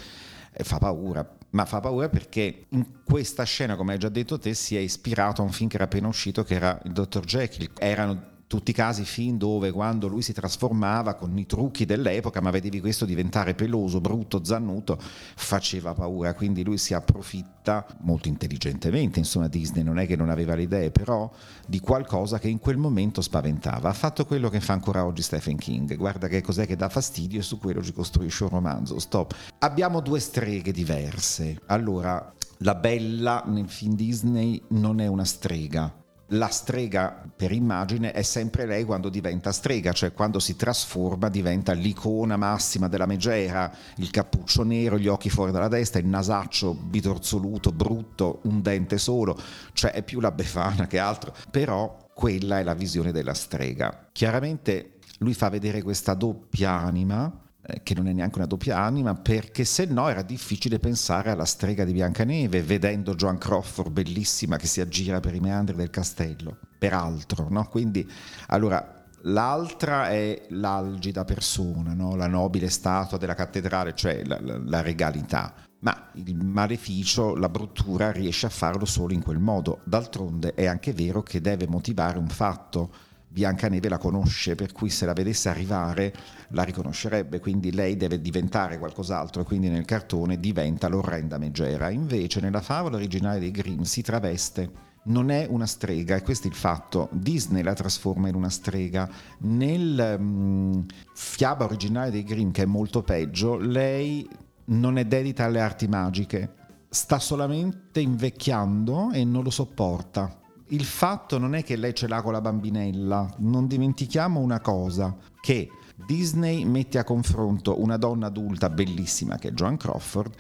e 0.52 0.64
fa 0.64 0.78
paura. 0.78 1.36
Ma 1.50 1.64
fa 1.64 1.80
paura 1.80 2.08
perché 2.08 2.66
in 2.70 3.02
questa 3.04 3.44
scena, 3.44 3.74
come 3.76 3.92
hai 3.92 3.98
già 3.98 4.08
detto 4.08 4.38
te, 4.38 4.54
si 4.54 4.76
è 4.76 4.80
ispirato 4.80 5.40
a 5.40 5.44
un 5.44 5.52
film 5.52 5.68
che 5.68 5.76
era 5.76 5.84
appena 5.84 6.08
uscito, 6.08 6.44
che 6.44 6.54
era 6.54 6.78
il 6.84 6.92
Dr. 6.92 7.24
Jekyll. 7.24 7.70
Erano 7.78 8.36
tutti 8.48 8.72
casi 8.72 9.04
film 9.04 9.36
dove 9.36 9.70
quando 9.70 10.08
lui 10.08 10.22
si 10.22 10.32
trasformava 10.32 11.14
con 11.14 11.36
i 11.36 11.46
trucchi 11.46 11.84
dell'epoca, 11.84 12.40
ma 12.40 12.50
vedevi 12.50 12.80
questo 12.80 13.04
diventare 13.04 13.54
peloso, 13.54 14.00
brutto, 14.00 14.42
zannuto, 14.42 14.98
faceva 14.98 15.92
paura. 15.92 16.34
Quindi 16.34 16.64
lui 16.64 16.78
si 16.78 16.94
approfitta 16.94 17.86
molto 18.00 18.26
intelligentemente, 18.28 19.18
insomma 19.18 19.48
Disney 19.48 19.84
non 19.84 19.98
è 19.98 20.06
che 20.06 20.16
non 20.16 20.30
aveva 20.30 20.54
le 20.54 20.62
idee, 20.62 20.90
però 20.90 21.30
di 21.66 21.78
qualcosa 21.78 22.38
che 22.38 22.48
in 22.48 22.58
quel 22.58 22.78
momento 22.78 23.20
spaventava. 23.20 23.90
Ha 23.90 23.94
fatto 23.94 24.24
quello 24.24 24.48
che 24.48 24.60
fa 24.60 24.72
ancora 24.72 25.04
oggi 25.04 25.22
Stephen 25.22 25.58
King. 25.58 25.94
Guarda 25.96 26.26
che 26.26 26.40
cos'è 26.40 26.66
che 26.66 26.74
dà 26.74 26.88
fastidio 26.88 27.40
e 27.40 27.42
su 27.42 27.58
quello 27.58 27.82
ci 27.82 27.92
costruisce 27.92 28.44
un 28.44 28.50
romanzo. 28.50 28.98
Stop. 28.98 29.34
Abbiamo 29.58 30.00
due 30.00 30.20
streghe 30.20 30.72
diverse. 30.72 31.60
Allora, 31.66 32.32
la 32.62 32.74
bella 32.74 33.44
nel 33.46 33.68
film 33.68 33.94
Disney 33.94 34.60
non 34.68 35.00
è 35.00 35.06
una 35.06 35.24
strega, 35.24 35.94
la 36.32 36.48
strega 36.48 37.22
per 37.34 37.52
immagine 37.52 38.12
è 38.12 38.22
sempre 38.22 38.66
lei 38.66 38.84
quando 38.84 39.08
diventa 39.08 39.52
strega, 39.52 39.92
cioè 39.92 40.12
quando 40.12 40.38
si 40.38 40.56
trasforma 40.56 41.28
diventa 41.28 41.72
l'icona 41.72 42.36
massima 42.36 42.88
della 42.88 43.06
megera, 43.06 43.72
il 43.96 44.10
cappuccio 44.10 44.62
nero, 44.62 44.98
gli 44.98 45.08
occhi 45.08 45.30
fuori 45.30 45.52
dalla 45.52 45.68
testa, 45.68 45.98
il 45.98 46.06
nasaccio 46.06 46.74
bitorzoluto, 46.74 47.72
brutto, 47.72 48.40
un 48.44 48.60
dente 48.60 48.98
solo, 48.98 49.40
cioè 49.72 49.92
è 49.92 50.02
più 50.02 50.20
la 50.20 50.32
befana 50.32 50.86
che 50.86 50.98
altro, 50.98 51.34
però 51.50 52.10
quella 52.12 52.58
è 52.58 52.62
la 52.62 52.74
visione 52.74 53.12
della 53.12 53.34
strega. 53.34 54.08
Chiaramente 54.12 54.98
lui 55.18 55.34
fa 55.34 55.48
vedere 55.48 55.82
questa 55.82 56.14
doppia 56.14 56.72
anima, 56.72 57.47
che 57.82 57.94
non 57.94 58.08
è 58.08 58.12
neanche 58.12 58.38
una 58.38 58.46
doppia 58.46 58.78
anima, 58.78 59.14
perché 59.14 59.64
se 59.64 59.84
no 59.84 60.08
era 60.08 60.22
difficile 60.22 60.78
pensare 60.78 61.30
alla 61.30 61.44
strega 61.44 61.84
di 61.84 61.92
Biancaneve, 61.92 62.62
vedendo 62.62 63.14
Joan 63.14 63.38
Crawford 63.38 63.90
bellissima 63.90 64.56
che 64.56 64.66
si 64.66 64.80
aggira 64.80 65.20
per 65.20 65.34
i 65.34 65.40
meandri 65.40 65.76
del 65.76 65.90
castello, 65.90 66.56
peraltro, 66.78 67.48
no? 67.50 67.66
Quindi, 67.68 68.08
allora, 68.48 69.04
l'altra 69.22 70.08
è 70.08 70.46
l'algida 70.50 71.24
persona, 71.24 71.92
no? 71.92 72.14
la 72.14 72.26
nobile 72.26 72.70
statua 72.70 73.18
della 73.18 73.34
cattedrale, 73.34 73.94
cioè 73.94 74.24
la, 74.24 74.38
la- 74.40 74.58
la 74.58 74.80
regalità. 74.80 75.54
Ma 75.80 76.10
il 76.14 76.34
maleficio, 76.44 77.36
la 77.36 77.48
bruttura 77.48 78.10
riesce 78.10 78.46
a 78.46 78.50
farlo 78.50 78.84
solo 78.84 79.12
in 79.12 79.22
quel 79.22 79.38
modo. 79.38 79.80
D'altronde 79.84 80.54
è 80.54 80.66
anche 80.66 80.92
vero 80.92 81.22
che 81.22 81.40
deve 81.40 81.68
motivare 81.68 82.18
un 82.18 82.28
fatto. 82.28 82.92
Biancaneve 83.30 83.88
la 83.88 83.98
conosce, 83.98 84.54
per 84.54 84.72
cui 84.72 84.88
se 84.88 85.04
la 85.04 85.12
vedesse 85.12 85.48
arrivare 85.48 86.14
la 86.50 86.62
riconoscerebbe, 86.62 87.40
quindi 87.40 87.72
lei 87.72 87.96
deve 87.96 88.20
diventare 88.20 88.78
qualcos'altro 88.78 89.42
e 89.42 89.44
quindi 89.44 89.68
nel 89.68 89.84
cartone 89.84 90.40
diventa 90.40 90.88
l'orrenda 90.88 91.36
megera. 91.36 91.90
Invece 91.90 92.40
nella 92.40 92.62
favola 92.62 92.96
originale 92.96 93.38
dei 93.38 93.50
Grimm 93.50 93.82
si 93.82 94.02
traveste, 94.02 94.86
non 95.04 95.30
è 95.30 95.46
una 95.48 95.66
strega 95.66 96.16
e 96.16 96.22
questo 96.22 96.48
è 96.48 96.50
il 96.50 96.56
fatto, 96.56 97.08
Disney 97.12 97.62
la 97.62 97.74
trasforma 97.74 98.28
in 98.28 98.34
una 98.34 98.50
strega. 98.50 99.08
Nel 99.40 100.16
mm, 100.18 100.80
fiaba 101.14 101.64
originale 101.64 102.10
dei 102.10 102.24
Grimm, 102.24 102.50
che 102.50 102.62
è 102.62 102.66
molto 102.66 103.02
peggio, 103.02 103.56
lei 103.56 104.28
non 104.66 104.98
è 104.98 105.04
dedita 105.04 105.44
alle 105.44 105.60
arti 105.60 105.86
magiche, 105.86 106.54
sta 106.88 107.18
solamente 107.18 108.00
invecchiando 108.00 109.10
e 109.12 109.24
non 109.24 109.42
lo 109.42 109.50
sopporta. 109.50 110.38
Il 110.70 110.84
fatto 110.84 111.38
non 111.38 111.54
è 111.54 111.64
che 111.64 111.76
lei 111.76 111.94
ce 111.94 112.06
l'ha 112.06 112.20
con 112.20 112.32
la 112.32 112.42
bambinella, 112.42 113.36
non 113.38 113.66
dimentichiamo 113.66 114.38
una 114.38 114.60
cosa, 114.60 115.16
che 115.40 115.70
Disney 116.06 116.64
mette 116.66 116.98
a 116.98 117.04
confronto 117.04 117.80
una 117.80 117.96
donna 117.96 118.26
adulta 118.26 118.68
bellissima 118.68 119.36
che 119.36 119.48
è 119.48 119.52
Joan 119.52 119.78
Crawford 119.78 120.34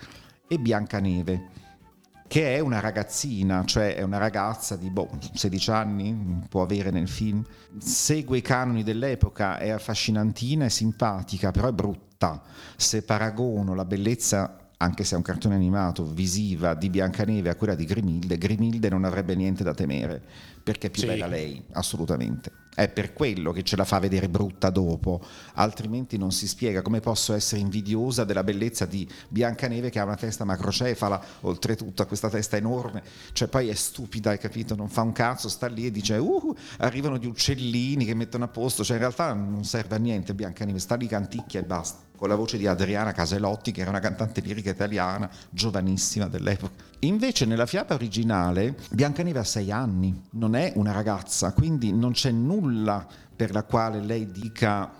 e 0.46 0.58
Biancaneve. 0.58 1.48
che 2.28 2.54
è 2.54 2.60
una 2.60 2.78
ragazzina, 2.78 3.64
cioè 3.64 3.96
è 3.96 4.02
una 4.02 4.18
ragazza 4.18 4.76
di 4.76 4.90
boh, 4.90 5.08
16 5.32 5.70
anni, 5.70 6.44
può 6.48 6.62
avere 6.62 6.90
nel 6.90 7.08
film, 7.08 7.42
segue 7.78 8.36
i 8.36 8.42
canoni 8.42 8.82
dell'epoca, 8.82 9.56
è 9.56 9.70
affascinantina, 9.70 10.66
è 10.66 10.68
simpatica, 10.68 11.50
però 11.50 11.68
è 11.68 11.72
brutta. 11.72 12.42
Se 12.76 13.02
paragono 13.02 13.74
la 13.74 13.86
bellezza 13.86 14.57
anche 14.78 15.04
se 15.04 15.14
è 15.14 15.16
un 15.16 15.22
cartone 15.22 15.54
animato, 15.54 16.04
visiva 16.04 16.74
di 16.74 16.88
Biancaneve 16.88 17.50
a 17.50 17.56
quella 17.56 17.74
di 17.74 17.84
Grimilde, 17.84 18.38
Grimilde 18.38 18.88
non 18.88 19.04
avrebbe 19.04 19.34
niente 19.34 19.64
da 19.64 19.74
temere, 19.74 20.22
perché 20.62 20.86
è 20.86 20.90
più 20.90 21.02
sì. 21.02 21.08
bella 21.08 21.26
lei, 21.26 21.62
assolutamente. 21.72 22.66
È 22.74 22.88
per 22.88 23.12
quello 23.12 23.50
che 23.52 23.64
ce 23.64 23.74
la 23.74 23.84
fa 23.84 23.98
vedere 23.98 24.28
brutta 24.28 24.70
dopo, 24.70 25.20
altrimenti 25.54 26.16
non 26.16 26.30
si 26.30 26.46
spiega 26.46 26.80
come 26.80 27.00
posso 27.00 27.34
essere 27.34 27.60
invidiosa 27.60 28.24
della 28.24 28.44
bellezza 28.44 28.86
di 28.86 29.08
Biancaneve 29.28 29.90
che 29.90 29.98
ha 29.98 30.04
una 30.04 30.14
testa 30.14 30.44
macrocefala, 30.44 31.20
oltretutto 31.40 32.02
ha 32.02 32.06
questa 32.06 32.30
testa 32.30 32.56
enorme, 32.56 33.02
cioè 33.32 33.48
poi 33.48 33.68
è 33.68 33.74
stupida, 33.74 34.30
hai 34.30 34.38
capito? 34.38 34.76
Non 34.76 34.88
fa 34.88 35.02
un 35.02 35.12
cazzo, 35.12 35.48
sta 35.48 35.66
lì 35.66 35.86
e 35.86 35.90
dice 35.90 36.14
uh, 36.14 36.56
arrivano 36.78 37.18
gli 37.18 37.26
uccellini 37.26 38.04
che 38.04 38.14
mettono 38.14 38.44
a 38.44 38.48
posto, 38.48 38.84
cioè 38.84 38.94
in 38.94 39.02
realtà 39.02 39.32
non 39.32 39.64
serve 39.64 39.96
a 39.96 39.98
niente 39.98 40.34
Biancaneve, 40.34 40.78
sta 40.78 40.94
lì 40.94 41.08
canticchia 41.08 41.60
e 41.60 41.64
basta 41.64 42.06
con 42.18 42.28
la 42.28 42.34
voce 42.34 42.58
di 42.58 42.66
Adriana 42.66 43.12
Caselotti, 43.12 43.70
che 43.70 43.80
era 43.80 43.90
una 43.90 44.00
cantante 44.00 44.40
lirica 44.40 44.70
italiana, 44.70 45.30
giovanissima 45.50 46.26
dell'epoca. 46.26 46.72
Invece 47.00 47.44
nella 47.46 47.66
fiaba 47.66 47.94
originale 47.94 48.76
Biancaneve 48.90 49.38
ha 49.38 49.44
sei 49.44 49.70
anni, 49.70 50.20
non 50.32 50.56
è 50.56 50.72
una 50.74 50.90
ragazza, 50.90 51.52
quindi 51.52 51.92
non 51.92 52.10
c'è 52.10 52.32
nulla 52.32 53.06
per 53.36 53.52
la 53.52 53.62
quale 53.62 54.00
lei 54.00 54.32
dica 54.32 54.90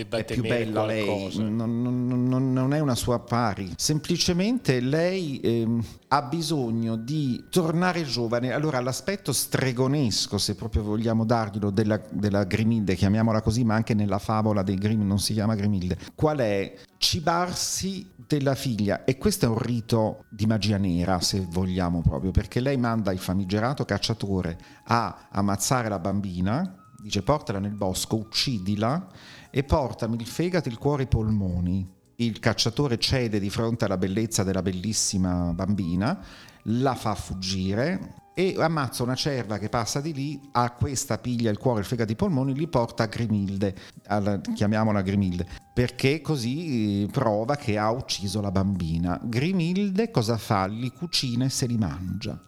debba 0.00 0.18
è 0.18 0.24
più 0.24 0.42
bella 0.42 0.84
qualcosa. 0.84 1.42
lei, 1.42 1.52
non, 1.52 1.82
non, 1.82 2.52
non, 2.52 2.74
è 2.74 2.80
una 2.80 2.94
sua 2.94 3.18
pari, 3.20 3.72
semplicemente 3.76 4.80
lei 4.80 5.40
ehm, 5.40 5.84
ha 6.08 6.22
bisogno 6.22 6.96
di 6.96 7.44
tornare 7.50 8.04
giovane. 8.04 8.52
Allora 8.52 8.80
l'aspetto 8.80 9.32
stregonesco, 9.32 10.38
se 10.38 10.54
proprio 10.54 10.82
vogliamo 10.82 11.24
darglielo, 11.24 11.70
della, 11.70 12.00
della 12.10 12.44
Grimilde, 12.44 12.94
chiamiamola 12.94 13.42
così, 13.42 13.64
ma 13.64 13.74
anche 13.74 13.94
nella 13.94 14.18
favola 14.18 14.62
dei 14.62 14.76
Grimm 14.76 15.06
non 15.06 15.18
si 15.18 15.34
chiama 15.34 15.54
Grimilde, 15.54 15.98
qual 16.14 16.38
è? 16.38 16.74
Cibarsi 16.96 18.08
della 18.26 18.54
figlia 18.54 19.04
e 19.04 19.18
questo 19.18 19.46
è 19.46 19.48
un 19.48 19.58
rito 19.58 20.24
di 20.28 20.46
magia 20.46 20.76
nera 20.76 21.20
se 21.20 21.44
vogliamo 21.48 22.00
proprio 22.00 22.30
perché 22.30 22.60
lei 22.60 22.76
manda 22.76 23.10
il 23.10 23.18
famigerato 23.18 23.84
cacciatore 23.84 24.56
a 24.84 25.26
ammazzare 25.30 25.88
la 25.88 25.98
bambina 25.98 26.79
dice 27.02 27.22
portala 27.22 27.58
nel 27.58 27.74
bosco 27.74 28.16
uccidila 28.16 29.08
e 29.50 29.64
portami 29.64 30.16
il 30.16 30.26
fegato, 30.26 30.68
il 30.68 30.78
cuore 30.78 31.02
e 31.02 31.04
i 31.06 31.08
polmoni. 31.08 31.98
Il 32.16 32.38
cacciatore 32.38 32.98
cede 32.98 33.40
di 33.40 33.48
fronte 33.48 33.86
alla 33.86 33.96
bellezza 33.96 34.42
della 34.42 34.60
bellissima 34.60 35.52
bambina, 35.54 36.22
la 36.64 36.94
fa 36.94 37.14
fuggire 37.14 38.14
e 38.34 38.54
ammazza 38.58 39.02
una 39.02 39.14
cerva 39.14 39.58
che 39.58 39.68
passa 39.68 40.00
di 40.00 40.12
lì, 40.12 40.40
a 40.52 40.70
questa 40.72 41.18
piglia 41.18 41.50
il 41.50 41.58
cuore, 41.58 41.80
il 41.80 41.86
fegato 41.86 42.10
e 42.10 42.12
i 42.12 42.16
polmoni, 42.16 42.54
li 42.54 42.68
porta 42.68 43.04
a 43.04 43.06
Grimilde, 43.06 43.74
alla, 44.06 44.38
chiamiamola 44.40 45.02
Grimilde, 45.02 45.46
perché 45.74 46.20
così 46.20 47.08
prova 47.10 47.56
che 47.56 47.76
ha 47.76 47.90
ucciso 47.90 48.40
la 48.40 48.50
bambina. 48.50 49.20
Grimilde 49.22 50.10
cosa 50.10 50.36
fa? 50.36 50.66
Li 50.66 50.90
cucina 50.90 51.44
e 51.46 51.50
se 51.50 51.66
li 51.66 51.76
mangia. 51.76 52.38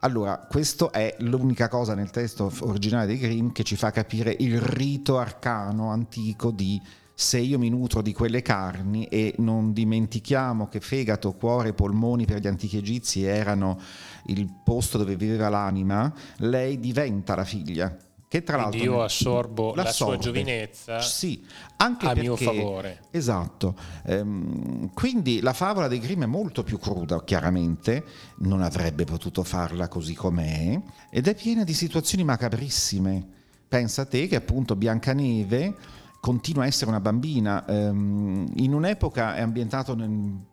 Allora, 0.00 0.46
questa 0.48 0.90
è 0.90 1.16
l'unica 1.20 1.68
cosa 1.68 1.94
nel 1.94 2.10
testo 2.10 2.52
originale 2.60 3.06
dei 3.06 3.18
Grimm 3.18 3.50
che 3.50 3.64
ci 3.64 3.76
fa 3.76 3.90
capire 3.90 4.34
il 4.38 4.60
rito 4.60 5.18
arcano 5.18 5.90
antico 5.90 6.50
di 6.50 6.80
se 7.18 7.38
io 7.38 7.58
mi 7.58 7.70
nutro 7.70 8.02
di 8.02 8.12
quelle 8.12 8.42
carni 8.42 9.06
e 9.06 9.34
non 9.38 9.72
dimentichiamo 9.72 10.68
che 10.68 10.80
fegato, 10.80 11.32
cuore 11.32 11.70
e 11.70 11.72
polmoni 11.72 12.26
per 12.26 12.40
gli 12.40 12.46
antichi 12.46 12.76
egizi 12.76 13.24
erano 13.24 13.80
il 14.26 14.46
posto 14.62 14.98
dove 14.98 15.16
viveva 15.16 15.48
l'anima, 15.48 16.12
lei 16.38 16.78
diventa 16.78 17.34
la 17.34 17.44
figlia 17.44 17.96
che 18.28 18.42
tra 18.42 18.56
l'altro 18.56 18.82
io 18.82 19.02
assorbo 19.02 19.74
la 19.74 19.90
sua 19.92 20.18
giovinezza 20.18 21.00
sì, 21.00 21.44
anche 21.76 22.06
a 22.06 22.08
perché, 22.08 22.22
mio 22.22 22.36
favore. 22.36 23.02
Esatto. 23.10 23.76
Ehm, 24.04 24.92
quindi 24.92 25.40
la 25.40 25.52
favola 25.52 25.86
dei 25.88 26.00
Grimm 26.00 26.24
è 26.24 26.26
molto 26.26 26.62
più 26.64 26.78
cruda, 26.78 27.22
chiaramente, 27.22 28.04
non 28.38 28.62
avrebbe 28.62 29.04
potuto 29.04 29.44
farla 29.44 29.88
così 29.88 30.14
com'è, 30.14 30.80
ed 31.10 31.28
è 31.28 31.34
piena 31.34 31.62
di 31.64 31.74
situazioni 31.74 32.24
macabrissime. 32.24 33.34
Pensa 33.68 34.02
a 34.02 34.06
te 34.06 34.26
che 34.26 34.36
appunto 34.36 34.76
Biancaneve 34.76 35.74
continua 36.20 36.64
a 36.64 36.66
essere 36.66 36.90
una 36.90 37.00
bambina, 37.00 37.64
ehm, 37.66 38.46
in 38.56 38.72
un'epoca 38.72 39.36
è 39.36 39.40
ambientato 39.40 39.94
nel 39.94 40.44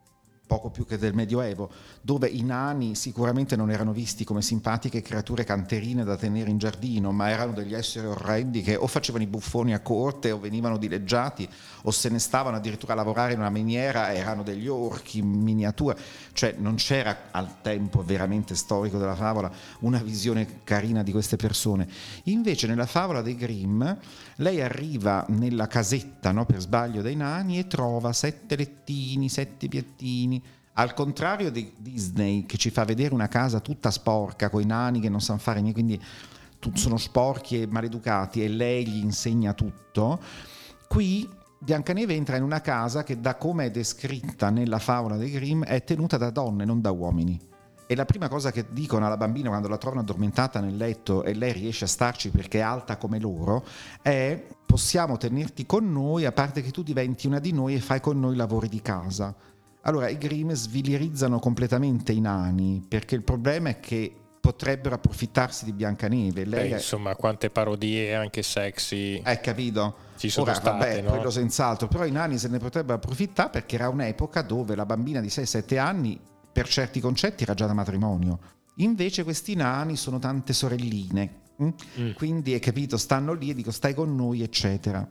poco 0.45 0.69
più 0.69 0.85
che 0.85 0.97
del 0.97 1.13
Medioevo, 1.13 1.69
dove 2.01 2.27
i 2.27 2.43
nani 2.43 2.95
sicuramente 2.95 3.55
non 3.55 3.71
erano 3.71 3.91
visti 3.91 4.23
come 4.23 4.41
simpatiche 4.41 5.01
creature 5.01 5.43
canterine 5.43 6.03
da 6.03 6.17
tenere 6.17 6.50
in 6.50 6.57
giardino, 6.57 7.12
ma 7.12 7.29
erano 7.29 7.53
degli 7.53 7.73
esseri 7.73 8.05
orrendi 8.05 8.62
che 8.62 8.75
o 8.75 8.85
facevano 8.88 9.23
i 9.23 9.27
buffoni 9.27 9.73
a 9.73 9.79
corte 9.79 10.31
o 10.31 10.39
venivano 10.39 10.77
dileggiati 10.77 11.47
o 11.83 11.91
se 11.91 12.09
ne 12.09 12.19
stavano 12.19 12.57
addirittura 12.57 12.93
a 12.93 12.97
lavorare 12.97 13.33
in 13.33 13.39
una 13.39 13.50
miniera, 13.50 14.13
erano 14.13 14.43
degli 14.43 14.67
orchi 14.67 15.19
in 15.19 15.27
miniatura, 15.27 15.95
cioè 16.33 16.55
non 16.57 16.75
c'era 16.75 17.29
al 17.31 17.62
tempo 17.62 18.03
veramente 18.03 18.55
storico 18.55 18.97
della 18.97 19.15
favola 19.15 19.51
una 19.79 20.00
visione 20.00 20.62
carina 20.63 21.03
di 21.03 21.12
queste 21.12 21.35
persone. 21.35 21.88
Invece 22.23 22.67
nella 22.67 22.85
favola 22.85 23.21
dei 23.21 23.35
Grimm 23.35 23.83
lei 24.38 24.62
arriva 24.62 25.25
nella 25.29 25.67
casetta 25.67 26.31
no, 26.31 26.45
per 26.45 26.59
sbaglio 26.59 27.01
dei 27.01 27.15
nani 27.15 27.59
e 27.59 27.67
trova 27.67 28.13
sette 28.13 28.55
lettini, 28.55 29.29
sette 29.29 29.67
piattini, 29.67 30.42
al 30.74 30.94
contrario 30.94 31.51
di 31.51 31.74
Disney 31.77 32.46
che 32.46 32.58
ci 32.58 32.70
fa 32.70 32.84
vedere 32.84 33.13
una 33.13 33.27
casa 33.27 33.60
tutta 33.60 33.92
sporca, 33.92 34.50
con 34.50 34.62
i 34.62 34.65
nani 34.65 35.00
che 35.00 35.10
non 35.10 35.22
sanno 35.22 35.39
fare 35.39 35.62
niente, 35.62 35.80
quindi 35.80 36.01
sono 36.75 36.98
sporchi 36.98 37.62
e 37.62 37.68
maleducati 37.68 38.44
e 38.44 38.48
lei 38.48 38.88
gli 38.88 39.03
insegna 39.03 39.53
tutto, 39.53 40.22
qui 40.88 41.30
Biancaneve 41.63 42.13
entra 42.13 42.36
in 42.36 42.44
una 42.44 42.60
casa 42.60 43.03
che 43.03 43.22
da 43.22 43.36
come 43.36 43.68
è 43.68 43.72
descritta 43.72 44.50
nella 44.50 44.80
favola 44.80 45.15
dei 45.15 45.32
Grimm 45.32 45.63
è 45.63 45.82
tenuta 45.86 46.18
da 46.18 46.30
donne, 46.30 46.65
non 46.65 46.82
da 46.82 46.92
uomini. 46.92 47.39
E 47.88 47.96
la 47.96 48.03
prima 48.03 48.27
cosa 48.27 48.51
che 48.51 48.65
dicono 48.70 49.06
alla 49.06 49.15
bambina 49.15 49.48
quando 49.48 49.70
la 49.70 49.77
trovano 49.77 50.01
addormentata 50.01 50.60
nel 50.60 50.75
letto 50.75 51.24
e 51.24 51.34
lei 51.34 51.53
riesce 51.53 51.86
a 51.86 51.88
starci 51.88 52.32
perché 52.32 52.58
è 52.58 52.62
alta 52.62 52.98
come 52.98 53.18
loro 53.18 53.63
è 54.01 54.46
possiamo 54.65 55.15
tenerti 55.15 55.65
con 55.65 55.89
noi 55.89 56.25
a 56.25 56.34
parte 56.34 56.62
che 56.62 56.72
tu 56.72 56.84
diventi 56.84 57.27
una 57.27 57.39
di 57.39 57.53
noi 57.53 57.75
e 57.75 57.80
fai 57.80 58.01
con 58.01 58.20
noi 58.20 58.36
lavori 58.36 58.68
di 58.68 58.82
casa. 58.82 59.34
Allora 59.85 60.09
i 60.09 60.17
Grimm 60.17 60.51
svilirizzano 60.51 61.39
completamente 61.39 62.11
i 62.11 62.21
nani 62.21 62.83
perché 62.87 63.15
il 63.15 63.23
problema 63.23 63.69
è 63.69 63.79
che 63.79 64.15
potrebbero 64.43 64.95
approfittarsi 64.95 65.63
di 65.63 65.71
Biancaneve. 65.71 66.43
Lei 66.43 66.69
Beh, 66.69 66.75
insomma, 66.75 67.15
quante 67.15 67.49
parodie 67.49 68.13
anche 68.13 68.43
sexy. 68.43 69.21
Hai 69.23 69.39
capito? 69.39 69.95
Ci 70.17 70.29
sono 70.29 70.47
Ora, 70.49 70.55
state, 70.55 70.77
vabbè, 70.77 71.01
no? 71.01 71.09
quello 71.11 71.29
senz'altro, 71.29 71.87
però 71.87 72.05
i 72.05 72.11
nani 72.11 72.37
se 72.37 72.49
ne 72.49 72.57
potrebbero 72.57 72.95
approfittare 72.95 73.49
perché 73.49 73.75
era 73.75 73.87
un'epoca 73.87 74.41
dove 74.41 74.75
la 74.75 74.85
bambina 74.85 75.21
di 75.21 75.27
6-7 75.27 75.77
anni 75.77 76.19
per 76.51 76.67
certi 76.67 76.99
concetti 76.99 77.43
era 77.43 77.53
già 77.53 77.67
da 77.67 77.73
matrimonio. 77.73 78.39
Invece 78.77 79.23
questi 79.23 79.55
nani 79.55 79.95
sono 79.95 80.19
tante 80.19 80.51
sorelline, 80.51 81.41
mm? 81.61 81.69
Mm. 81.99 82.11
quindi 82.13 82.53
hai 82.53 82.59
capito, 82.59 82.97
stanno 82.97 83.33
lì 83.33 83.49
e 83.49 83.53
dico 83.53 83.71
stai 83.71 83.93
con 83.93 84.13
noi, 84.13 84.43
eccetera. 84.43 85.07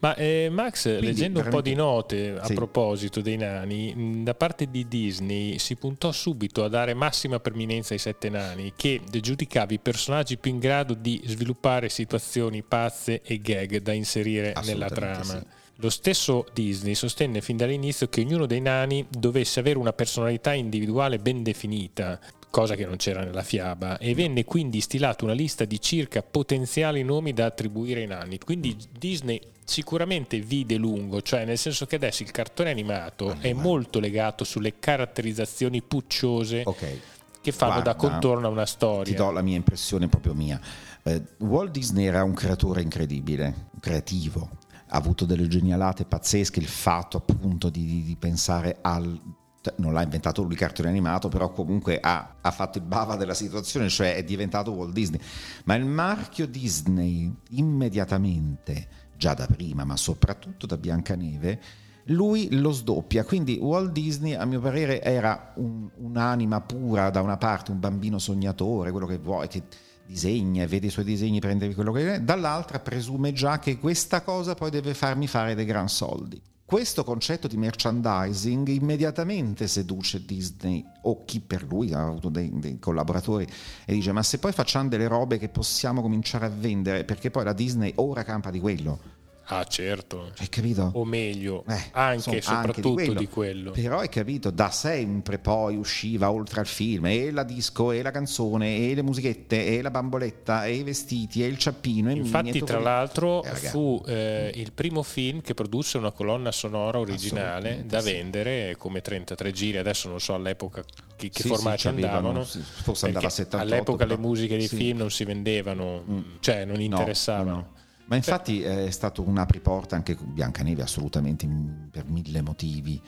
Ma 0.00 0.14
eh, 0.14 0.48
Max, 0.50 0.82
quindi, 0.82 1.06
leggendo 1.06 1.40
un 1.40 1.48
po' 1.48 1.60
di 1.60 1.74
note 1.74 2.36
a 2.38 2.44
sì. 2.44 2.54
proposito 2.54 3.20
dei 3.20 3.36
nani, 3.36 4.22
da 4.22 4.34
parte 4.34 4.70
di 4.70 4.86
Disney 4.88 5.58
si 5.58 5.76
puntò 5.76 6.12
subito 6.12 6.64
a 6.64 6.68
dare 6.68 6.94
massima 6.94 7.40
permanenza 7.40 7.94
ai 7.94 7.98
sette 7.98 8.28
nani, 8.28 8.72
che 8.76 9.00
giudicavi 9.10 9.74
i 9.74 9.78
personaggi 9.78 10.36
più 10.36 10.50
in 10.50 10.58
grado 10.58 10.94
di 10.94 11.20
sviluppare 11.24 11.88
situazioni 11.88 12.62
pazze 12.62 13.22
e 13.22 13.38
gag 13.38 13.78
da 13.78 13.92
inserire 13.92 14.54
nella 14.64 14.88
trama. 14.88 15.24
Sì. 15.24 15.57
Lo 15.80 15.90
stesso 15.90 16.44
Disney 16.52 16.96
sostenne 16.96 17.40
fin 17.40 17.56
dall'inizio 17.56 18.08
che 18.08 18.22
ognuno 18.22 18.46
dei 18.46 18.60
nani 18.60 19.06
dovesse 19.08 19.60
avere 19.60 19.78
una 19.78 19.92
personalità 19.92 20.52
individuale 20.52 21.20
ben 21.20 21.44
definita, 21.44 22.18
cosa 22.50 22.74
che 22.74 22.84
non 22.84 22.96
c'era 22.96 23.22
nella 23.22 23.44
fiaba, 23.44 23.96
e 23.98 24.12
venne 24.12 24.42
quindi 24.42 24.80
stilata 24.80 25.22
una 25.22 25.34
lista 25.34 25.64
di 25.64 25.80
circa 25.80 26.20
potenziali 26.24 27.04
nomi 27.04 27.32
da 27.32 27.46
attribuire 27.46 28.00
ai 28.00 28.08
nani. 28.08 28.40
Quindi 28.40 28.76
Disney 28.90 29.40
sicuramente 29.64 30.40
vide 30.40 30.74
lungo, 30.74 31.22
cioè 31.22 31.44
nel 31.44 31.58
senso 31.58 31.86
che 31.86 31.94
adesso 31.94 32.24
il 32.24 32.32
cartone 32.32 32.70
animato 32.70 33.36
è 33.38 33.52
molto 33.52 34.00
legato 34.00 34.42
sulle 34.42 34.80
caratterizzazioni 34.80 35.80
pucciose 35.82 36.62
okay. 36.64 37.00
che 37.40 37.52
fanno 37.52 37.74
Guarda, 37.74 37.92
da 37.92 37.96
contorno 37.96 38.48
a 38.48 38.50
una 38.50 38.66
storia. 38.66 39.12
Ti 39.12 39.14
do 39.14 39.30
la 39.30 39.42
mia 39.42 39.54
impressione 39.54 40.08
proprio 40.08 40.34
mia. 40.34 40.60
Eh, 41.04 41.22
Walt 41.38 41.70
Disney 41.70 42.06
era 42.06 42.24
un 42.24 42.34
creatore 42.34 42.82
incredibile, 42.82 43.68
creativo 43.78 44.66
ha 44.88 44.96
avuto 44.96 45.24
delle 45.24 45.48
genialate 45.48 46.04
pazzesche, 46.04 46.60
il 46.60 46.66
fatto 46.66 47.16
appunto 47.16 47.70
di, 47.70 48.02
di 48.02 48.16
pensare 48.16 48.78
al 48.80 49.20
cioè, 49.60 49.74
non 49.78 49.92
l'ha 49.92 50.02
inventato 50.02 50.42
lui 50.42 50.52
il 50.52 50.58
cartone 50.58 50.88
animato, 50.88 51.28
però 51.28 51.50
comunque 51.50 51.98
ha, 52.00 52.36
ha, 52.40 52.50
fatto 52.50 52.78
il 52.78 52.84
bava 52.84 53.16
della 53.16 53.34
situazione, 53.34 53.88
cioè 53.88 54.14
è 54.14 54.22
diventato 54.22 54.70
Walt 54.70 54.92
Disney. 54.92 55.20
Ma 55.64 55.74
il 55.74 55.84
marchio 55.84 56.46
Disney 56.46 57.32
immediatamente, 57.50 58.88
già 59.16 59.34
da 59.34 59.46
prima, 59.46 59.84
ma 59.84 59.96
soprattutto 59.96 60.66
da 60.66 60.76
Biancaneve, 60.76 61.60
lui 62.04 62.48
lo 62.56 62.70
sdoppia. 62.70 63.24
Quindi 63.24 63.58
Walt 63.60 63.90
Disney, 63.90 64.34
a 64.34 64.44
mio 64.44 64.60
parere, 64.60 65.02
era 65.02 65.52
un, 65.56 65.88
un'anima 65.96 66.60
pura 66.60 67.10
da 67.10 67.20
una 67.20 67.36
parte, 67.36 67.72
un 67.72 67.80
bambino 67.80 68.18
sognatore, 68.18 68.92
quello 68.92 69.06
che 69.06 69.18
vuoi, 69.18 69.48
che 69.48 69.64
disegna 70.08 70.62
e 70.62 70.66
vede 70.66 70.86
i 70.86 70.90
suoi 70.90 71.04
disegni, 71.04 71.38
prende 71.38 71.72
quello 71.74 71.92
che 71.92 72.14
è, 72.14 72.20
dall'altra 72.20 72.80
presume 72.80 73.32
già 73.32 73.58
che 73.58 73.78
questa 73.78 74.22
cosa 74.22 74.54
poi 74.54 74.70
deve 74.70 74.94
farmi 74.94 75.26
fare 75.26 75.54
dei 75.54 75.66
gran 75.66 75.88
soldi. 75.88 76.40
Questo 76.64 77.04
concetto 77.04 77.46
di 77.46 77.56
merchandising 77.56 78.68
immediatamente 78.68 79.68
seduce 79.68 80.24
Disney 80.24 80.84
o 81.02 81.24
chi 81.24 81.40
per 81.40 81.62
lui 81.62 81.92
ha 81.94 82.06
avuto 82.06 82.28
dei, 82.28 82.50
dei, 82.58 82.78
collaboratori 82.78 83.46
e 83.86 83.92
dice 83.94 84.12
ma 84.12 84.22
se 84.22 84.38
poi 84.38 84.52
facciamo 84.52 84.88
delle 84.88 85.08
robe 85.08 85.38
che 85.38 85.48
possiamo 85.48 86.02
cominciare 86.02 86.44
a 86.44 86.50
vendere 86.50 87.04
perché 87.04 87.30
poi 87.30 87.44
la 87.44 87.54
Disney 87.54 87.92
ora 87.96 88.22
campa 88.22 88.50
di 88.50 88.60
quello 88.60 89.16
Ah, 89.50 89.64
certo. 89.64 90.30
Hai 90.38 90.48
capito? 90.50 90.90
O 90.94 91.06
meglio, 91.06 91.64
eh, 91.68 91.84
anche 91.92 92.36
e 92.36 92.42
soprattutto 92.42 92.66
anche 92.66 92.82
di, 92.82 92.92
quello. 92.92 93.18
di, 93.18 93.28
quello. 93.28 93.70
Però 93.70 93.98
hai 94.00 94.10
capito, 94.10 94.50
da 94.50 94.70
sempre 94.70 95.38
poi 95.38 95.76
usciva 95.76 96.30
oltre 96.30 96.60
al 96.60 96.66
film 96.66 97.06
e 97.06 97.30
la 97.30 97.44
disco 97.44 97.90
e 97.92 98.02
la 98.02 98.10
canzone 98.10 98.76
e 98.76 98.94
le 98.94 99.02
musichette 99.02 99.66
e 99.66 99.80
la 99.80 99.90
bamboletta 99.90 100.66
e 100.66 100.74
i 100.74 100.82
vestiti 100.82 101.42
e 101.42 101.46
il 101.46 101.56
ciappino. 101.56 102.10
E 102.10 102.14
Infatti, 102.14 102.62
tra 102.62 102.78
l'altro, 102.78 103.42
eh, 103.42 103.54
fu 103.54 104.02
eh, 104.06 104.52
il 104.54 104.72
primo 104.72 105.02
film 105.02 105.40
che 105.40 105.54
produsse 105.54 105.96
una 105.96 106.10
colonna 106.10 106.52
sonora 106.52 106.98
originale 106.98 107.84
da 107.86 108.02
vendere 108.02 108.76
come 108.76 109.00
33 109.00 109.50
giri. 109.52 109.78
Adesso 109.78 110.10
non 110.10 110.20
so 110.20 110.34
all'epoca 110.34 110.84
che, 111.16 111.30
che 111.30 111.42
sì, 111.42 111.48
formati 111.48 111.80
sì, 111.80 111.88
andavano. 111.88 112.44
Sì, 112.44 112.60
forse 112.60 113.06
andava 113.06 113.28
a 113.28 113.30
78. 113.30 113.74
All'epoca 113.74 114.04
però. 114.04 114.14
le 114.14 114.20
musiche 114.20 114.58
dei 114.58 114.68
film 114.68 114.98
non 114.98 115.10
si 115.10 115.24
vendevano, 115.24 116.04
mm. 116.06 116.20
cioè 116.40 116.66
non 116.66 116.82
interessavano. 116.82 117.50
No, 117.50 117.56
no. 117.56 117.77
Ma 118.08 118.16
infatti 118.16 118.62
è 118.62 118.90
stato 118.90 119.22
un 119.22 119.36
apriporta 119.36 119.94
anche 119.94 120.16
Biancaneve 120.16 120.82
assolutamente 120.82 121.46
per 121.90 122.06
mille 122.08 122.40
motivi. 122.40 123.00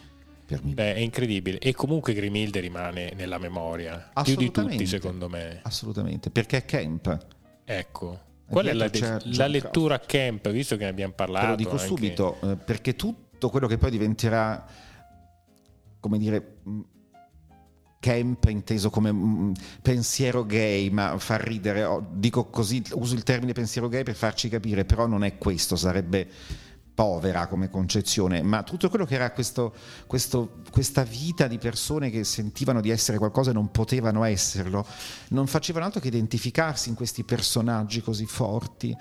Per 0.45 0.63
mille. 0.63 0.75
Beh, 0.75 0.95
è 0.95 0.99
incredibile. 0.99 1.59
E 1.59 1.73
comunque 1.75 2.13
Grimilde 2.13 2.61
rimane 2.61 3.13
nella 3.17 3.39
memoria. 3.39 4.11
Più 4.23 4.37
di 4.37 4.51
tutti, 4.51 4.87
secondo 4.87 5.29
me. 5.29 5.61
Assolutamente, 5.63 6.31
perché 6.31 6.59
è 6.59 6.65
camp. 6.65 7.27
Ecco. 7.65 8.21
Qual 8.47 8.67
è 8.67 8.73
la, 8.73 8.89
de- 8.89 9.21
la 9.37 9.47
lettura 9.47 10.01
camp, 10.01 10.51
visto 10.51 10.77
che 10.77 10.85
ne 10.85 10.91
abbiamo 10.91 11.13
parlato? 11.13 11.45
Te 11.45 11.51
lo 11.51 11.57
dico 11.57 11.71
anche... 11.71 11.87
subito, 11.87 12.41
eh, 12.43 12.57
perché 12.57 12.97
tutto 12.97 13.49
quello 13.49 13.69
che 13.69 13.79
poi 13.79 13.91
diventerà, 13.91 14.67
come 16.01 16.19
dire 16.19 16.57
camp 18.01 18.47
inteso 18.49 18.91
come 18.91 19.13
mm, 19.13 19.53
pensiero 19.83 20.45
gay, 20.45 20.89
ma 20.91 21.19
fa 21.19 21.37
ridere, 21.37 21.87
dico 22.13 22.47
così, 22.47 22.83
uso 22.93 23.15
il 23.15 23.23
termine 23.23 23.53
pensiero 23.53 23.89
gay 23.89 24.03
per 24.03 24.17
farci 24.17 24.49
capire, 24.49 24.85
però 24.85 25.07
non 25.07 25.23
è 25.23 25.37
questo, 25.39 25.77
sarebbe 25.77 26.27
povera 27.01 27.47
come 27.47 27.71
concezione, 27.71 28.43
ma 28.43 28.63
tutto 28.63 28.91
quello 28.91 29.07
che 29.07 29.15
era 29.15 29.31
questo, 29.31 29.73
questo, 30.07 30.57
questa 30.71 31.03
vita 31.03 31.47
di 31.47 31.57
persone 31.57 32.11
che 32.11 32.25
sentivano 32.25 32.83
di 32.83 32.91
essere 32.91 33.17
qualcosa 33.17 33.53
e 33.53 33.55
non 33.55 33.71
potevano 33.71 34.23
esserlo, 34.25 34.85
non 35.29 35.47
facevano 35.47 35.87
altro 35.87 35.99
che 35.99 36.09
identificarsi 36.09 36.91
in 36.91 36.95
questi 36.95 37.25
personaggi 37.25 38.03
così 38.03 38.27
forti. 38.27 38.95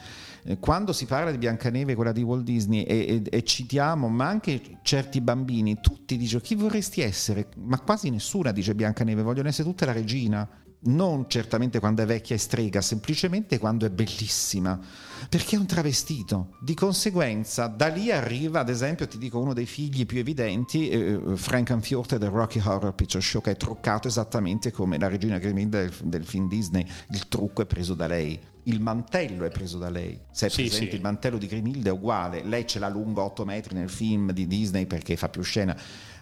Eh, 0.45 0.59
quando 0.59 0.93
si 0.93 1.07
parla 1.07 1.29
di 1.29 1.37
Biancaneve, 1.37 1.93
quella 1.95 2.13
di 2.13 2.21
Walt 2.21 2.45
Disney, 2.45 2.83
e, 2.83 3.21
e, 3.21 3.37
e 3.37 3.43
citiamo, 3.43 4.07
ma 4.07 4.29
anche 4.29 4.77
certi 4.81 5.19
bambini, 5.19 5.81
tutti 5.81 6.15
dicono 6.15 6.39
chi 6.39 6.55
vorresti 6.55 7.01
essere? 7.01 7.49
Ma 7.57 7.81
quasi 7.81 8.09
nessuna 8.09 8.53
dice 8.53 8.75
Biancaneve, 8.75 9.23
vogliono 9.23 9.49
essere 9.49 9.67
tutta 9.67 9.85
la 9.85 9.91
regina 9.91 10.47
non 10.81 11.25
certamente 11.27 11.79
quando 11.79 12.01
è 12.01 12.05
vecchia 12.05 12.35
e 12.35 12.39
strega, 12.39 12.79
semplicemente 12.81 13.57
quando 13.57 13.85
è 13.85 13.89
bellissima, 13.89 14.79
perché 15.27 15.55
è 15.55 15.59
un 15.59 15.65
travestito. 15.65 16.55
Di 16.61 16.73
conseguenza, 16.73 17.67
da 17.67 17.87
lì 17.87 18.11
arriva, 18.11 18.61
ad 18.61 18.69
esempio, 18.69 19.07
ti 19.07 19.17
dico 19.17 19.39
uno 19.39 19.53
dei 19.53 19.65
figli 19.65 20.05
più 20.05 20.19
evidenti, 20.19 20.89
eh, 20.89 21.19
Frankenfurter 21.35 22.17
del 22.17 22.29
Rocky 22.29 22.61
Horror 22.63 22.93
Picture 22.93 23.21
Show, 23.21 23.41
che 23.41 23.51
è 23.51 23.57
truccato 23.57 24.07
esattamente 24.07 24.71
come 24.71 24.97
la 24.97 25.09
regina 25.09 25.37
Grimilda 25.37 25.79
del, 25.79 25.93
del, 26.03 26.25
film 26.25 26.47
Disney. 26.47 26.85
Il 27.09 27.27
trucco 27.27 27.61
è 27.61 27.65
preso 27.65 27.93
da 27.93 28.07
lei. 28.07 28.39
Il 28.63 28.81
mantello 28.81 29.45
è 29.45 29.49
preso 29.49 29.77
da 29.77 29.89
lei. 29.89 30.19
Se 30.31 30.45
è 30.45 30.49
sì, 30.49 30.63
presente, 30.63 30.91
sì. 30.91 30.95
il 30.95 31.01
mantello 31.01 31.37
di 31.37 31.47
Grimilda 31.47 31.89
è 31.89 31.93
uguale. 31.93 32.43
Lei 32.43 32.67
ce 32.67 32.79
l'ha 32.79 32.89
lungo 32.89 33.23
8 33.23 33.43
metri 33.43 33.73
nel 33.73 33.89
film 33.89 34.31
di 34.31 34.47
Disney 34.47 34.85
perché 34.85 35.17
fa 35.17 35.27
più 35.27 35.41
scena 35.41 35.75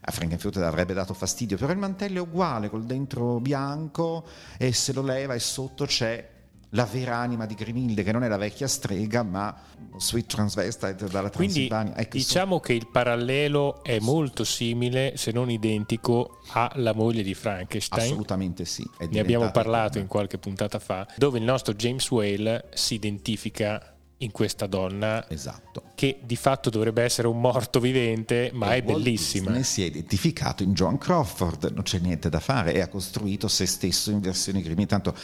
a 0.08 0.12
Frankenfurter 0.12 0.64
avrebbe 0.64 0.94
dato 0.94 1.14
fastidio, 1.14 1.58
però 1.58 1.74
il 1.74 1.78
mantello 1.78 2.20
è 2.20 2.22
uguale, 2.22 2.70
col 2.70 2.86
dentro 2.86 3.42
bianco 3.42 4.26
e 4.58 4.72
se 4.72 4.94
lo 4.94 5.02
leva 5.02 5.34
e 5.34 5.40
sotto 5.40 5.86
c'è 5.86 6.36
la 6.72 6.86
vera 6.86 7.18
anima 7.18 7.46
di 7.46 7.56
Grimilde, 7.56 8.04
che 8.04 8.14
non 8.14 8.24
è 8.24 8.30
la 8.30 8.38
vecchia 8.38 8.68
strega, 8.68 9.24
ma 9.24 9.54
Sweet 9.98 10.28
Transvestite 10.28 11.08
dalla 11.08 11.30
Transilvania. 11.30 11.92
Quindi 11.92 12.02
ecco, 12.02 12.18
diciamo 12.18 12.56
so. 12.56 12.62
che 12.62 12.74
il 12.74 12.88
parallelo 12.88 13.84
è 13.84 14.00
molto 14.00 14.46
simile, 14.46 15.14
se 15.18 15.32
non 15.32 15.50
identico, 15.50 16.40
alla 16.52 16.94
moglie 16.94 17.24
di 17.24 17.34
Frankenstein. 17.34 18.04
Assolutamente 18.04 18.64
sì. 18.64 18.90
Ne 19.10 19.20
abbiamo 19.20 19.52
parlato 19.52 19.98
in 19.98 20.08
qualche 20.08 20.38
puntata 20.38 20.80
fa, 20.80 21.06
dove 21.18 21.38
il 21.38 21.44
nostro 21.44 21.74
James 21.74 22.10
Whale 22.10 22.70
si 22.74 22.94
identifica 22.94 23.97
in 24.20 24.32
questa 24.32 24.66
donna 24.66 25.30
esatto. 25.30 25.92
che 25.94 26.20
di 26.24 26.36
fatto 26.36 26.70
dovrebbe 26.70 27.04
essere 27.04 27.28
un 27.28 27.40
morto 27.40 27.80
vivente 27.80 28.50
ma 28.54 28.74
e 28.74 28.80
è 28.80 28.84
Walt 28.84 29.04
bellissima. 29.04 29.52
Disney 29.52 29.64
si 29.64 29.84
è 29.84 29.86
identificato 29.86 30.64
in 30.64 30.74
John 30.74 30.98
Crawford 30.98 31.72
non 31.74 31.84
c'è 31.84 32.00
niente 32.00 32.30
da 32.30 32.40
fare 32.40 32.74
e 32.74 32.82
ha 32.82 32.88
costruito 32.88 33.48
se 33.48 33.66
stesso 33.66 34.10
in 34.10 34.20
versioni 34.20 34.64
crimi. 34.64 34.86
Tanto 34.86 35.16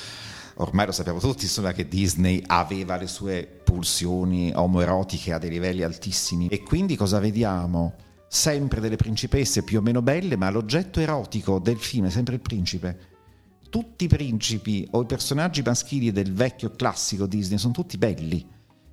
ormai 0.55 0.85
lo 0.85 0.91
sappiamo 0.91 1.19
tutti 1.19 1.45
insomma, 1.45 1.71
che 1.71 1.87
Disney 1.87 2.43
aveva 2.45 2.97
le 2.97 3.07
sue 3.07 3.47
pulsioni 3.63 4.51
omoerotiche 4.53 5.33
a 5.33 5.39
dei 5.39 5.49
livelli 5.49 5.81
altissimi. 5.81 6.47
E 6.47 6.61
quindi 6.61 6.95
cosa 6.95 7.19
vediamo? 7.19 7.95
sempre 8.33 8.79
delle 8.81 8.95
principesse 8.95 9.61
più 9.61 9.77
o 9.77 9.81
meno 9.83 10.01
belle 10.01 10.35
ma 10.37 10.49
l'oggetto 10.49 10.99
erotico 10.99 11.59
del 11.59 11.77
film 11.77 12.07
è 12.07 12.09
sempre 12.09 12.33
il 12.33 12.41
principe. 12.41 13.11
Tutti 13.69 14.05
i 14.05 14.07
principi 14.07 14.87
o 14.89 15.03
i 15.03 15.05
personaggi 15.05 15.61
maschili 15.61 16.11
del 16.11 16.33
vecchio 16.33 16.71
classico 16.71 17.27
Disney 17.27 17.59
sono 17.59 17.73
tutti 17.73 17.95
belli 17.99 18.43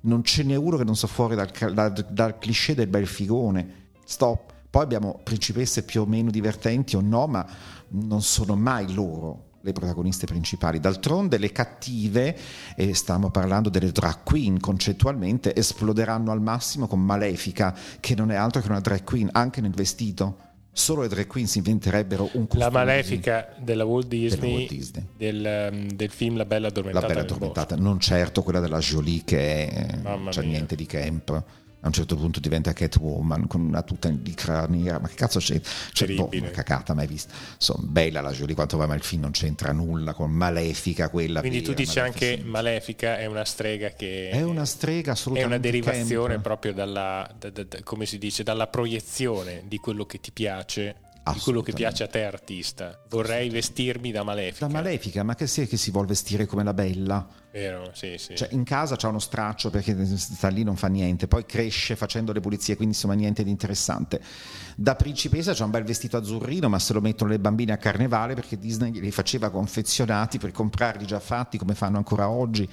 non 0.01 0.23
ce 0.23 0.43
n'è 0.43 0.55
uno 0.55 0.77
che 0.77 0.83
non 0.83 0.95
so 0.95 1.07
fuori 1.07 1.35
dal, 1.35 1.51
dal, 1.73 1.93
dal 2.09 2.37
cliché 2.37 2.75
del 2.75 2.87
bel 2.87 3.07
figone. 3.07 3.89
Stop. 4.05 4.53
Poi 4.69 4.83
abbiamo 4.83 5.19
principesse 5.23 5.83
più 5.83 6.01
o 6.01 6.05
meno 6.05 6.31
divertenti 6.31 6.95
o 6.95 7.01
no, 7.01 7.27
ma 7.27 7.45
non 7.89 8.21
sono 8.21 8.55
mai 8.55 8.93
loro 8.93 9.49
le 9.61 9.73
protagoniste 9.73 10.25
principali. 10.25 10.79
D'altronde 10.79 11.37
le 11.37 11.51
cattive, 11.51 12.37
e 12.75 12.93
stiamo 12.93 13.29
parlando 13.29 13.69
delle 13.69 13.91
drag 13.91 14.23
queen 14.23 14.59
concettualmente, 14.59 15.53
esploderanno 15.55 16.31
al 16.31 16.41
massimo 16.41 16.87
con 16.87 17.01
Malefica, 17.01 17.75
che 17.99 18.15
non 18.15 18.31
è 18.31 18.35
altro 18.35 18.61
che 18.61 18.69
una 18.69 18.79
drag 18.79 19.03
queen, 19.03 19.29
anche 19.31 19.61
nel 19.61 19.71
vestito 19.71 20.49
solo 20.73 21.01
le 21.01 21.07
drag 21.07 21.27
queen 21.27 21.47
si 21.47 21.57
inventerebbero 21.57 22.29
un 22.33 22.47
costume 22.47 22.63
la 22.63 22.69
malefica 22.69 23.53
della 23.59 23.85
Walt 23.85 24.07
Disney, 24.07 24.39
della 24.39 24.53
Walt 24.53 24.69
Disney. 24.69 25.07
Del, 25.17 25.69
um, 25.71 25.87
del, 25.91 26.09
film 26.09 26.37
La 26.37 26.45
Bella 26.45 26.67
Addormentata 26.67 27.07
la 27.07 27.13
Bella 27.13 27.25
Addormentata. 27.25 27.75
Non 27.75 27.99
certo 27.99 28.43
quella 28.43 28.59
della 28.59 28.79
Jolie 28.79 29.21
che 29.25 29.67
è, 29.67 29.99
c'è 30.29 30.43
niente 30.43 30.75
di 30.75 30.85
camp 30.85 31.43
a 31.81 31.87
un 31.87 31.93
certo 31.93 32.15
punto 32.15 32.39
diventa 32.39 32.73
Catwoman 32.73 33.47
con 33.47 33.61
una 33.61 33.81
tuta 33.81 34.09
di 34.09 34.33
craniera 34.33 34.99
ma 34.99 35.07
che 35.07 35.15
cazzo 35.15 35.39
c'è? 35.39 35.59
c'è 35.91 36.13
boh, 36.13 36.29
una 36.31 36.51
cacata 36.51 36.93
mai 36.93 37.07
vista 37.07 37.33
insomma 37.55 37.87
bella 37.87 38.21
la 38.21 38.31
Jolie 38.31 38.53
quanto 38.53 38.77
va 38.77 38.85
ma 38.85 38.93
il 38.93 39.01
film 39.01 39.21
non 39.21 39.31
c'entra 39.31 39.71
nulla 39.71 40.13
con 40.13 40.31
Malefica 40.31 41.09
quella 41.09 41.39
quindi 41.39 41.59
vera, 41.61 41.71
tu 41.71 41.77
dici 41.77 41.99
anche 41.99 42.41
Malefica 42.43 43.17
è 43.17 43.25
una 43.25 43.45
strega 43.45 43.89
che 43.89 44.29
è 44.29 44.43
una 44.43 44.65
strega 44.65 45.13
assolutamente 45.13 45.53
è 45.53 45.57
una 45.57 45.61
derivazione 45.61 46.33
camp. 46.33 46.43
proprio 46.43 46.73
dalla 46.73 47.29
da, 47.37 47.49
da, 47.49 47.63
da, 47.63 47.83
come 47.83 48.05
si 48.05 48.17
dice 48.17 48.43
dalla 48.43 48.67
proiezione 48.67 49.63
di 49.65 49.77
quello 49.77 50.05
che 50.05 50.19
ti 50.19 50.31
piace 50.31 50.95
di 51.23 51.39
quello 51.39 51.61
che 51.61 51.71
piace 51.73 52.03
a 52.03 52.07
te 52.07 52.23
artista. 52.23 52.99
Vorrei 53.09 53.49
vestirmi 53.49 54.11
da 54.11 54.23
malefica. 54.23 54.65
Da 54.65 54.71
malefica, 54.71 55.23
ma 55.23 55.35
che 55.35 55.47
sia 55.47 55.65
che 55.65 55.77
si 55.77 55.91
vuole 55.91 56.07
vestire 56.07 56.45
come 56.45 56.63
la 56.63 56.73
bella? 56.73 57.27
Vero, 57.51 57.91
sì, 57.93 58.15
sì. 58.17 58.35
Cioè, 58.35 58.49
in 58.51 58.63
casa 58.63 58.95
c'ha 58.95 59.09
uno 59.09 59.19
straccio 59.19 59.69
perché 59.69 60.05
sta 60.17 60.47
lì 60.47 60.63
non 60.63 60.75
fa 60.75 60.87
niente, 60.87 61.27
poi 61.27 61.45
cresce 61.45 61.95
facendo 61.95 62.31
le 62.31 62.39
pulizie, 62.39 62.75
quindi 62.75 62.95
insomma 62.95 63.13
niente 63.13 63.43
di 63.43 63.49
interessante. 63.49 64.21
Da 64.75 64.95
principessa 64.95 65.53
c'ha 65.53 65.65
un 65.65 65.71
bel 65.71 65.83
vestito 65.83 66.17
azzurrino, 66.17 66.69
ma 66.69 66.79
se 66.79 66.93
lo 66.93 67.01
mettono 67.01 67.29
le 67.29 67.39
bambine 67.39 67.73
a 67.73 67.77
carnevale 67.77 68.33
perché 68.33 68.57
Disney 68.57 68.91
li 68.99 69.11
faceva 69.11 69.49
confezionati 69.49 70.39
per 70.39 70.51
comprarli 70.51 71.05
già 71.05 71.19
fatti 71.19 71.57
come 71.57 71.75
fanno 71.75 71.97
ancora 71.97 72.29
oggi 72.29 72.67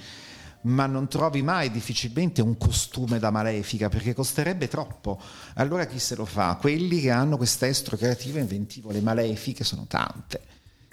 ma 0.61 0.85
non 0.85 1.07
trovi 1.07 1.41
mai 1.41 1.71
difficilmente 1.71 2.41
un 2.41 2.57
costume 2.57 3.19
da 3.19 3.31
malefica 3.31 3.89
perché 3.89 4.13
costerebbe 4.13 4.67
troppo. 4.67 5.19
Allora 5.55 5.85
chi 5.85 5.99
se 5.99 6.15
lo 6.15 6.25
fa? 6.25 6.57
Quelli 6.59 6.99
che 6.99 7.11
hanno 7.11 7.37
quest'estro 7.37 7.95
creativo 7.95 8.37
e 8.37 8.41
inventivo, 8.41 8.91
le 8.91 9.01
malefiche 9.01 9.63
sono 9.63 9.85
tante. 9.87 10.41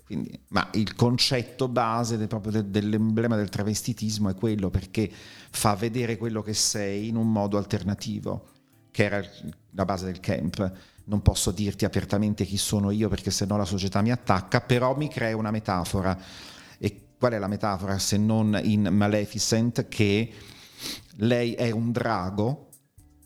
Quindi, 0.04 0.38
ma 0.48 0.68
il 0.74 0.94
concetto 0.94 1.66
base 1.66 2.16
del, 2.16 2.28
proprio 2.28 2.52
de, 2.52 2.70
dell'emblema 2.70 3.34
del 3.34 3.48
travestitismo 3.48 4.28
è 4.28 4.36
quello 4.36 4.70
perché 4.70 5.10
fa 5.50 5.74
vedere 5.74 6.16
quello 6.16 6.42
che 6.42 6.54
sei 6.54 7.08
in 7.08 7.16
un 7.16 7.32
modo 7.32 7.58
alternativo, 7.58 8.46
che 8.92 9.04
era 9.04 9.20
la 9.72 9.84
base 9.84 10.04
del 10.04 10.20
camp. 10.20 10.72
Non 11.06 11.22
posso 11.22 11.50
dirti 11.50 11.84
apertamente 11.84 12.44
chi 12.44 12.56
sono 12.56 12.92
io 12.92 13.08
perché 13.08 13.32
sennò 13.32 13.56
la 13.56 13.64
società 13.64 14.00
mi 14.00 14.12
attacca, 14.12 14.60
però 14.60 14.96
mi 14.96 15.08
crea 15.08 15.36
una 15.36 15.50
metafora 15.50 16.16
qual 17.18 17.32
è 17.32 17.38
la 17.38 17.48
metafora 17.48 17.98
se 17.98 18.16
non 18.16 18.58
in 18.62 18.88
Maleficent 18.90 19.88
che 19.88 20.30
lei 21.18 21.54
è 21.54 21.70
un 21.70 21.92
drago, 21.92 22.68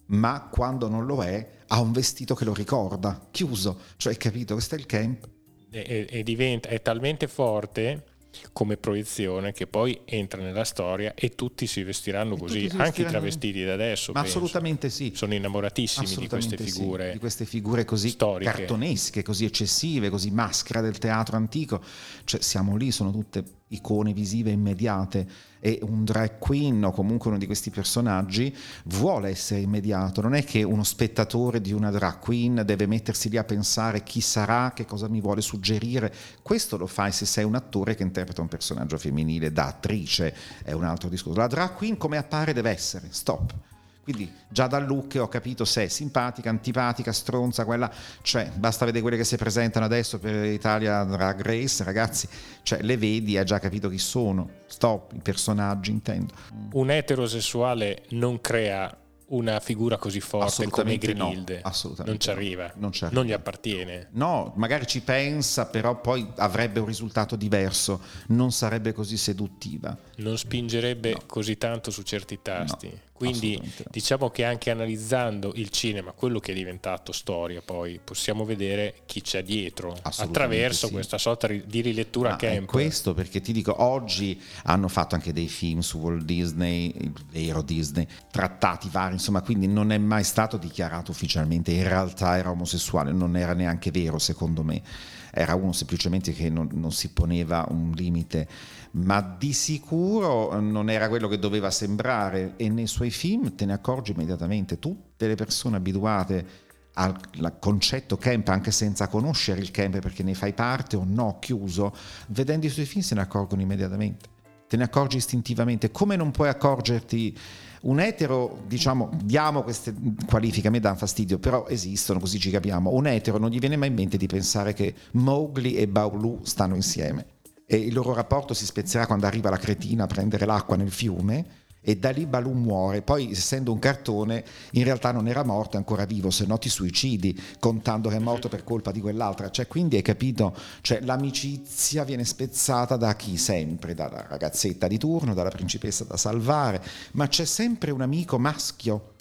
ma 0.07 0.49
quando 0.51 0.89
non 0.89 1.07
lo 1.07 1.23
è 1.23 1.59
ha 1.69 1.81
un 1.81 1.93
vestito 1.93 2.35
che 2.35 2.45
lo 2.45 2.55
ricorda, 2.55 3.29
chiuso, 3.31 3.79
cioè 3.97 4.17
capito, 4.17 4.55
questo 4.55 4.75
è 4.75 4.79
il 4.79 4.87
camp. 4.87 5.29
E, 5.71 6.07
e 6.11 6.23
diventa, 6.25 6.69
è 6.69 6.83
talmente 6.83 7.29
forte 7.29 8.05
come 8.53 8.77
proiezione 8.77 9.53
che 9.53 9.67
poi 9.67 10.01
entra 10.05 10.41
nella 10.41 10.65
storia 10.65 11.15
e 11.15 11.31
tutti 11.31 11.67
si 11.67 11.83
vestiranno 11.83 12.35
E 12.35 12.39
così, 12.39 12.59
si 12.61 12.65
anche 12.67 12.73
i 12.73 12.79
vestiranno- 12.83 13.11
travestiti 13.11 13.65
da 13.65 13.73
adesso. 13.75 14.13
Ma 14.13 14.23
penso. 14.23 14.39
assolutamente 14.39 14.91
sì. 14.91 15.13
Sono 15.15 15.35
innamoratissimi 15.35 16.07
di 16.07 16.29
queste 16.29 16.37
Assolutamente 16.37 16.65
sì, 16.65 16.79
figure. 16.81 17.13
di 17.13 17.19
queste 17.19 17.45
figure 17.45 17.85
così 17.85 18.09
storiche. 18.11 18.51
cartonesche, 18.51 19.23
così 19.23 19.45
eccessive, 19.45 20.11
così 20.11 20.31
maschera 20.31 20.81
del 20.81 20.99
teatro 20.99 21.37
antico. 21.37 21.83
Cioè, 22.25 22.41
siamo 22.41 22.77
lì, 22.77 22.91
sono 22.91 23.11
tutte 23.11 23.45
icone 23.71 24.13
visive 24.13 24.51
immediate 24.51 25.27
e 25.61 25.79
un 25.83 26.05
drag 26.05 26.39
queen 26.39 26.85
o 26.85 26.93
comunque 26.93 27.29
uno 27.29 27.39
di 27.39 27.47
questi 27.47 27.71
personaggi 27.71 28.55
vuole 28.85 29.29
essere 29.29 29.61
immediato. 29.61 30.21
Non 30.21 30.35
è 30.35 30.45
che 30.45 30.63
uno 30.63 30.83
spettatore 30.83 31.61
di 31.61 31.73
una 31.73 31.91
drag 31.91 32.19
queen 32.19 32.63
deve 32.65 32.87
mettersi 32.87 33.29
lì 33.29 33.37
a 33.37 33.45
pensare 33.45 34.03
chi 34.03 34.21
sarà, 34.21 34.73
che 34.75 34.85
cosa 34.85 35.09
mi 35.09 35.21
vuole 35.21 35.41
suggerire. 35.41 36.13
Questo 36.43 36.77
lo 36.77 36.87
fai 36.87 37.13
se 37.13 37.27
sei 37.27 37.45
un 37.45 37.55
attore 37.55 37.95
che 37.95 38.03
interpreta 38.03 38.41
un 38.41 38.49
personaggio 38.49 38.99
femminile 38.99 39.53
da 39.53 39.67
attrice, 39.67 40.35
è 40.63 40.73
un 40.73 40.85
altro 40.85 41.09
discorso. 41.09 41.39
La 41.39 41.47
drag 41.47 41.75
queen 41.75 41.97
come 41.97 42.17
appare 42.17 42.53
deve 42.53 42.71
essere, 42.71 43.09
stop. 43.11 43.55
Quindi 44.03 44.33
già 44.49 44.67
dal 44.67 44.87
look 44.87 45.17
ho 45.21 45.29
capito 45.29 45.65
se 45.65 45.85
è 45.85 45.89
simpatica, 45.89 46.51
antipatica, 46.51 47.13
stronza, 47.13 47.65
quella, 47.65 47.91
cioè 48.23 48.51
basta 48.55 48.85
vedere 48.85 49.03
quelle 49.03 49.17
che 49.17 49.25
si 49.25 49.37
presentano 49.37 49.85
adesso 49.85 50.19
per 50.19 50.47
Italia 50.47 51.05
Drag 51.05 51.41
Race, 51.43 51.85
ragazzi, 51.85 52.29
cioè 52.63 52.83
le 52.83 52.97
vedi, 52.97 53.37
hai 53.37 53.45
già 53.45 53.59
capito 53.59 53.89
chi 53.89 53.99
sono, 53.99 54.49
stop, 54.67 55.13
i 55.13 55.21
personaggi 55.21 55.91
intendo. 55.91 56.35
Un 56.73 56.91
eterosessuale 56.91 58.05
non 58.11 58.41
crea 58.41 59.00
una 59.31 59.61
figura 59.61 59.97
così 59.97 60.21
forte 60.21 60.65
come 60.69 60.95
Assolutamente 60.95 61.15
no, 61.15 61.29
Grinilde. 61.29 61.61
assolutamente 61.63 62.11
non 62.11 62.21
ci 62.21 62.31
arriva. 62.31 62.73
non 62.77 62.93
ci 62.93 63.05
arriva. 63.05 63.23
gli 63.25 63.33
appartiene. 63.33 64.09
No, 64.13 64.53
magari 64.57 64.87
ci 64.87 65.01
pensa, 65.03 65.67
però 65.67 66.01
poi 66.01 66.27
avrebbe 66.37 66.81
un 66.81 66.87
risultato 66.87 67.37
diverso, 67.37 68.01
non 68.29 68.51
sarebbe 68.53 68.93
così 68.93 69.17
seduttiva. 69.17 69.97
Non 70.17 70.37
spingerebbe 70.37 71.17
così 71.27 71.57
tanto 71.59 71.91
su 71.91 72.03
certi 72.03 72.41
tasti. 72.43 72.89
No, 72.89 72.99
Quindi 73.13 73.61
no. 73.63 73.85
diciamo 73.91 74.31
che 74.31 74.45
anche 74.47 74.71
analizzando 74.71 75.53
il 75.57 75.69
cinema, 75.69 76.13
quello 76.13 76.41
che 76.41 76.53
è 76.53 76.55
diventato 76.55 77.13
storia, 77.13 77.61
poi 77.63 78.01
possiamo 78.03 78.47
vedere 78.47 79.03
chi 79.05 79.21
c'è 79.21 79.43
dietro 79.43 79.95
attraverso 80.03 80.87
sì. 80.87 80.93
questa 80.95 81.19
sorta 81.19 81.47
di 81.47 81.81
rilettura 81.83 82.31
Ma 82.31 82.37
è 82.37 82.39
camp. 82.39 82.67
questo 82.69 83.13
perché 83.13 83.43
ti 83.43 83.53
dico, 83.53 83.83
oggi 83.83 84.41
hanno 84.65 84.89
fatto 84.89 85.15
anche 85.15 85.35
dei 85.35 85.49
film 85.49 85.81
su 85.81 85.99
Walt 85.99 86.23
Disney, 86.25 86.95
il 86.97 87.13
vero 87.31 87.61
Disney, 87.61 88.07
trattati 88.31 88.89
vari, 88.91 89.19
insomma, 89.21 89.43
quindi 89.43 89.69
non 89.69 89.93
è 89.93 89.99
mai 89.99 90.25
stato 90.25 90.57
dichiarato 90.57 91.11
ufficialmente, 91.11 91.71
in 91.71 91.85
realtà 91.85 92.37
era 92.39 92.51
omosessuale, 92.51 93.13
non 93.13 93.37
era 93.37 93.53
neanche 93.53 93.91
vero 93.91 94.19
secondo 94.19 94.63
me, 94.63 94.83
era 95.31 95.55
uno 95.55 95.73
semplicemente 95.73 96.33
che 96.33 96.49
non, 96.49 96.69
non 96.73 96.91
si 96.91 97.11
poneva 97.11 97.67
un 97.69 97.93
limite, 97.93 98.49
ma 98.93 99.21
di 99.21 99.53
sicuro 99.53 100.59
non 100.59 100.91
era 100.91 101.09
quello 101.09 101.29
che 101.29 101.39
doveva 101.39 101.71
sembrare. 101.71 102.55
E 102.57 102.69
nei 102.69 102.87
suoi 102.87 103.11
film 103.11 103.55
te 103.55 103.67
ne 103.67 103.75
accorgi 103.75 104.13
immediatamente, 104.13 104.79
tutte 104.79 105.29
le 105.29 105.37
persone 105.37 105.77
abituate 105.77 106.69
al 106.95 107.17
al 107.39 107.59
concetto 107.61 108.17
camp 108.17 108.49
anche 108.49 108.73
senza 108.73 109.07
conoscere 109.07 109.61
il 109.61 109.71
camp 109.71 110.01
perché 110.01 110.25
ne 110.25 110.35
fai 110.35 110.53
parte 110.53 110.97
o 110.97 111.05
no, 111.07 111.39
chiuso, 111.39 111.95
vedendo 112.29 112.67
i 112.67 112.69
suoi 112.69 112.85
film 112.85 113.03
se 113.03 113.15
ne 113.15 113.21
accorgono 113.21 113.63
immediatamente, 113.63 114.29
te 114.67 114.77
ne 114.77 114.85
accorgi 114.85 115.19
istintivamente, 115.19 115.93
come 115.93 116.17
non 116.17 116.33
puoi 116.33 116.49
accorgerti 116.49 117.37
un 117.83 118.01
etero, 118.01 118.63
diciamo, 118.67 119.11
diamo 119.23 119.63
queste 119.63 119.95
qualifiche, 120.27 120.69
a 120.69 120.71
me 120.71 120.81
dà 120.81 120.95
fastidio, 120.95 121.39
però 121.39 121.67
esistono, 121.67 122.21
così 122.21 122.39
ci 122.39 122.51
capiamo, 122.51 122.91
un 122.93 123.07
etero 123.07 123.39
non 123.39 123.51
gli 123.51 123.59
viene 123.59 123.77
mai 123.77 123.89
in 123.89 123.95
mente 123.95 124.17
di 124.17 124.27
pensare 124.27 124.75
che 124.75 124.95
Mowgli 125.13 125.77
e 125.79 125.89
Baulu 125.89 126.41
stanno 126.43 126.75
insieme. 126.75 127.27
E 127.65 127.77
il 127.77 127.95
loro 127.95 128.13
rapporto 128.13 128.53
si 128.53 128.65
spezzerà 128.65 129.07
quando 129.07 129.27
arriva 129.27 129.49
la 129.49 129.57
cretina 129.57 130.05
a 130.05 130.09
prendere 130.09 130.45
l'acqua 130.45 130.77
nel 130.77 130.91
fiume 130.91 131.47
e 131.81 131.97
da 131.97 132.11
lì 132.11 132.27
Balù 132.27 132.53
muore. 132.53 133.03
Poi, 133.03 133.31
essendo 133.31 133.73
un 133.73 133.79
cartone, 133.79 134.45
in 134.73 134.85
realtà 134.85 135.13
non 135.13 135.29
era 135.29 135.45
morto, 135.45 135.75
è 135.75 135.79
ancora 135.79 136.05
vivo, 136.05 136.31
se 136.31 136.47
no 136.47 136.59
ti 136.59 136.69
suicidi, 136.69 137.39
contando 137.59 138.09
che 138.09 138.17
è 138.17 138.21
morto 138.21 138.49
per 138.49 138.65
colpa 138.65 138.91
di 138.91 139.01
quell'altra. 139.01 139.51
Cioè, 139.51 139.67
quindi 139.67 139.97
hai 139.97 140.03
capito, 140.03 140.55
cioè, 140.83 141.01
l'amicizia 141.01 142.05
viene 142.05 142.25
spezzata 142.25 142.97
da 142.97 143.15
chi 143.17 143.37
sempre, 143.37 143.95
dalla 143.95 144.27
ragazzetta 144.29 144.87
di 144.87 144.99
turno, 144.99 145.35
dalla 145.35 145.51
principessa 145.51 146.05
da 146.05 146.17
salvare, 146.17 146.83
ma 147.13 147.27
c'è 147.29 147.45
sempre 147.45 147.91
un 147.91 148.03
amico 148.03 148.39
maschio 148.39 149.15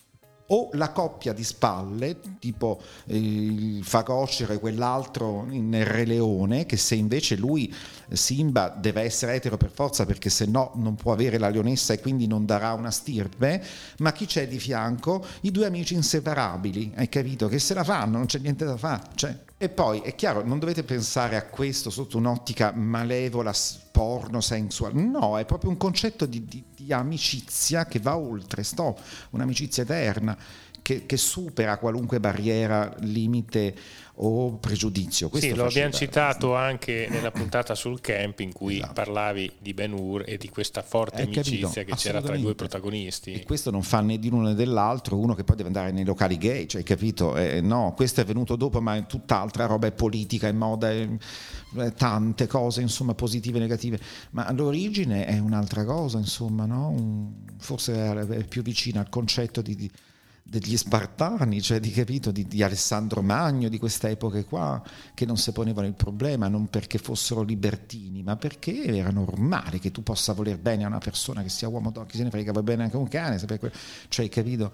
o 0.51 0.69
la 0.73 0.91
coppia 0.91 1.33
di 1.33 1.43
spalle, 1.43 2.19
tipo 2.39 2.81
eh, 3.05 3.17
il 3.17 3.83
Fagocero 3.83 4.53
e 4.53 4.59
quell'altro 4.59 5.45
in 5.49 5.83
Re 5.83 6.05
Leone, 6.05 6.65
che 6.65 6.77
se 6.77 6.95
invece 6.95 7.35
lui, 7.35 7.73
Simba, 8.11 8.69
deve 8.69 9.01
essere 9.01 9.33
etero 9.33 9.57
per 9.57 9.71
forza 9.71 10.05
perché 10.05 10.29
se 10.29 10.45
no 10.45 10.71
non 10.75 10.95
può 10.95 11.11
avere 11.11 11.37
la 11.37 11.49
leonessa 11.49 11.93
e 11.93 11.99
quindi 11.99 12.27
non 12.27 12.45
darà 12.45 12.73
una 12.73 12.91
stirpe, 12.91 13.63
ma 13.99 14.11
chi 14.11 14.25
c'è 14.25 14.47
di 14.47 14.59
fianco? 14.59 15.25
I 15.41 15.51
due 15.51 15.65
amici 15.65 15.93
inseparabili, 15.93 16.93
hai 16.95 17.09
capito? 17.09 17.47
Che 17.47 17.59
se 17.59 17.73
la 17.73 17.83
fanno, 17.83 18.17
non 18.17 18.25
c'è 18.25 18.39
niente 18.39 18.65
da 18.65 18.77
fare. 18.77 19.03
Cioè. 19.15 19.48
E 19.61 19.67
poi 19.67 19.99
è 19.99 20.15
chiaro, 20.15 20.41
non 20.41 20.57
dovete 20.57 20.83
pensare 20.83 21.35
a 21.35 21.43
questo 21.43 21.89
sotto 21.89 22.15
un'ottica 22.17 22.71
malevola, 22.71 23.51
porno, 23.91 24.39
sensuale. 24.39 25.01
No, 25.01 25.37
è 25.37 25.43
proprio 25.43 25.69
un 25.69 25.75
concetto 25.75 26.25
di, 26.25 26.45
di- 26.45 26.63
di 26.73 26.93
amicizia 26.93 27.85
che 27.85 27.99
va 27.99 28.15
oltre, 28.15 28.63
sto, 28.63 28.97
un'amicizia 29.31 29.83
eterna 29.83 30.37
che, 30.81 31.05
che 31.05 31.17
supera 31.17 31.77
qualunque 31.77 32.21
barriera, 32.21 32.91
limite 32.99 33.75
o 34.21 34.57
pregiudizio. 34.57 35.29
Questo 35.29 35.47
Sì, 35.49 35.55
lo 35.55 35.65
abbiamo 35.65 35.93
citato 35.93 36.55
anche 36.55 37.07
nella 37.09 37.31
puntata 37.31 37.73
sul 37.75 38.01
camp 38.01 38.39
in 38.41 38.51
cui 38.51 38.75
Esatto. 38.77 38.93
parlavi 38.93 39.51
di 39.59 39.73
Ben 39.73 39.93
Hur 39.93 40.23
e 40.25 40.37
di 40.37 40.49
questa 40.49 40.81
forte 40.81 41.23
capito? 41.23 41.39
amicizia 41.39 41.83
che 41.83 41.93
c'era 41.95 42.21
tra 42.21 42.35
i 42.35 42.41
due 42.41 42.53
protagonisti. 42.55 43.31
E 43.33 43.43
questo 43.45 43.71
non 43.71 43.81
fa 43.81 44.01
né 44.01 44.19
di 44.19 44.27
uno 44.27 44.47
né 44.47 44.55
dell'altro, 44.55 45.17
uno 45.17 45.35
che 45.35 45.43
poi 45.43 45.55
deve 45.55 45.69
andare 45.69 45.91
nei 45.91 46.03
locali 46.03 46.37
gay, 46.37 46.67
cioè, 46.67 46.83
capito? 46.83 47.35
Eh, 47.37 47.61
no, 47.61 47.93
questo 47.95 48.19
è 48.21 48.25
venuto 48.25 48.55
dopo, 48.55 48.81
ma 48.81 48.95
è 48.97 49.05
tutt'altra 49.05 49.65
roba, 49.67 49.87
è 49.87 49.91
politica, 49.93 50.47
è 50.47 50.51
moda, 50.51 50.89
è, 50.91 51.07
è 51.77 51.93
tante 51.93 52.45
cose, 52.47 52.81
insomma, 52.81 53.13
positive 53.13 53.57
e 53.57 53.61
negative. 53.61 53.99
Ma 54.31 54.51
l'origine 54.51 55.25
è 55.25 55.37
un'altra 55.39 55.85
cosa, 55.85 56.17
insomma, 56.17 56.65
no? 56.65 56.89
Un- 56.89 57.33
forse 57.57 57.93
è 57.93 58.09
è 58.39 58.43
più 58.45 58.61
vicina 58.63 58.99
al 58.99 59.09
concetto 59.09 59.61
di- 59.61 59.75
di- 59.75 59.91
degli 60.49 60.75
Spartani, 60.75 61.61
cioè 61.61 61.79
di, 61.79 61.91
capito, 61.91 62.31
di, 62.31 62.47
di 62.47 62.63
Alessandro 62.63 63.21
Magno, 63.21 63.69
di 63.69 63.77
queste 63.77 64.09
epoche 64.09 64.45
qua, 64.45 64.81
che 65.13 65.25
non 65.25 65.37
si 65.37 65.51
ponevano 65.51 65.85
il 65.85 65.93
problema, 65.93 66.47
non 66.47 66.67
perché 66.67 66.97
fossero 66.97 67.43
libertini, 67.43 68.23
ma 68.23 68.35
perché 68.35 68.83
era 68.85 69.11
normale 69.11 69.77
che 69.77 69.91
tu 69.91 70.01
possa 70.01 70.33
voler 70.33 70.57
bene 70.57 70.85
a 70.85 70.87
una 70.87 70.97
persona 70.97 71.43
che 71.43 71.49
sia 71.49 71.67
uomo 71.67 71.89
o 71.89 71.91
donna, 71.91 72.07
chi 72.07 72.17
se 72.17 72.23
ne 72.23 72.31
frega, 72.31 72.51
va 72.51 72.63
bene 72.63 72.83
anche 72.83 72.97
un 72.97 73.07
cane, 73.07 73.37
sapere 73.37 73.71
cioè 74.07 74.25
hai 74.25 74.31
capito? 74.31 74.71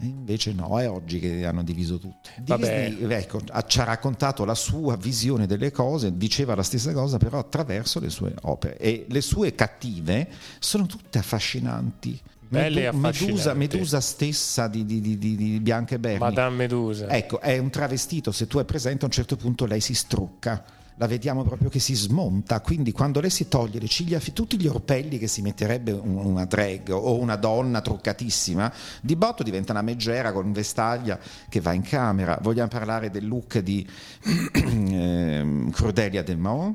E 0.00 0.06
invece 0.06 0.52
no, 0.52 0.80
è 0.80 0.90
oggi 0.90 1.20
che 1.20 1.46
hanno 1.46 1.62
diviso. 1.62 2.00
Vabbè. 2.42 2.88
Disney 2.88 3.12
ecco, 3.12 3.40
ci 3.68 3.78
ha 3.78 3.84
raccontato 3.84 4.44
la 4.44 4.56
sua 4.56 4.96
visione 4.96 5.46
delle 5.46 5.70
cose, 5.70 6.16
diceva 6.16 6.56
la 6.56 6.64
stessa 6.64 6.92
cosa 6.92 7.18
però 7.18 7.38
attraverso 7.38 8.00
le 8.00 8.10
sue 8.10 8.34
opere 8.42 8.76
e 8.78 9.06
le 9.08 9.20
sue 9.20 9.54
cattive 9.54 10.28
sono 10.58 10.86
tutte 10.86 11.18
affascinanti. 11.18 12.20
E 12.56 12.92
Medusa. 12.92 13.54
Medusa 13.54 14.00
stessa 14.00 14.68
di, 14.68 14.84
di, 14.84 15.00
di, 15.00 15.18
di- 15.18 15.60
Bianca 15.60 15.94
e 15.94 15.98
Berni. 15.98 16.18
Madame 16.18 16.56
Medusa. 16.56 17.08
Ecco, 17.08 17.40
è 17.40 17.58
un 17.58 17.70
travestito, 17.70 18.32
se 18.32 18.46
tu 18.46 18.58
è 18.58 18.64
presente 18.64 19.04
a 19.04 19.06
un 19.06 19.12
certo 19.12 19.36
punto 19.36 19.66
lei 19.66 19.80
si 19.80 19.94
strucca. 19.94 20.64
La 20.98 21.08
vediamo 21.08 21.42
proprio 21.42 21.68
che 21.70 21.80
si 21.80 21.94
smonta, 21.94 22.60
quindi 22.60 22.92
quando 22.92 23.18
lei 23.18 23.28
si 23.30 23.48
toglie 23.48 23.80
le 23.80 23.88
ciglia, 23.88 24.20
tutti 24.32 24.56
gli 24.56 24.68
orpelli 24.68 25.18
che 25.18 25.26
si 25.26 25.42
metterebbe 25.42 25.90
un- 25.90 26.16
una 26.18 26.44
drag 26.44 26.90
o 26.90 27.18
una 27.18 27.34
donna 27.34 27.80
truccatissima, 27.80 28.72
di 29.02 29.16
botto 29.16 29.42
diventa 29.42 29.72
una 29.72 29.82
meggera 29.82 30.30
con 30.30 30.52
vestaglia 30.52 31.18
che 31.48 31.60
va 31.60 31.72
in 31.72 31.82
camera. 31.82 32.38
Vogliamo 32.40 32.68
parlare 32.68 33.10
del 33.10 33.26
look 33.26 33.58
di 33.58 33.84
ehm, 34.54 35.72
Cordelia 35.72 36.22
De 36.22 36.36
Mon? 36.36 36.74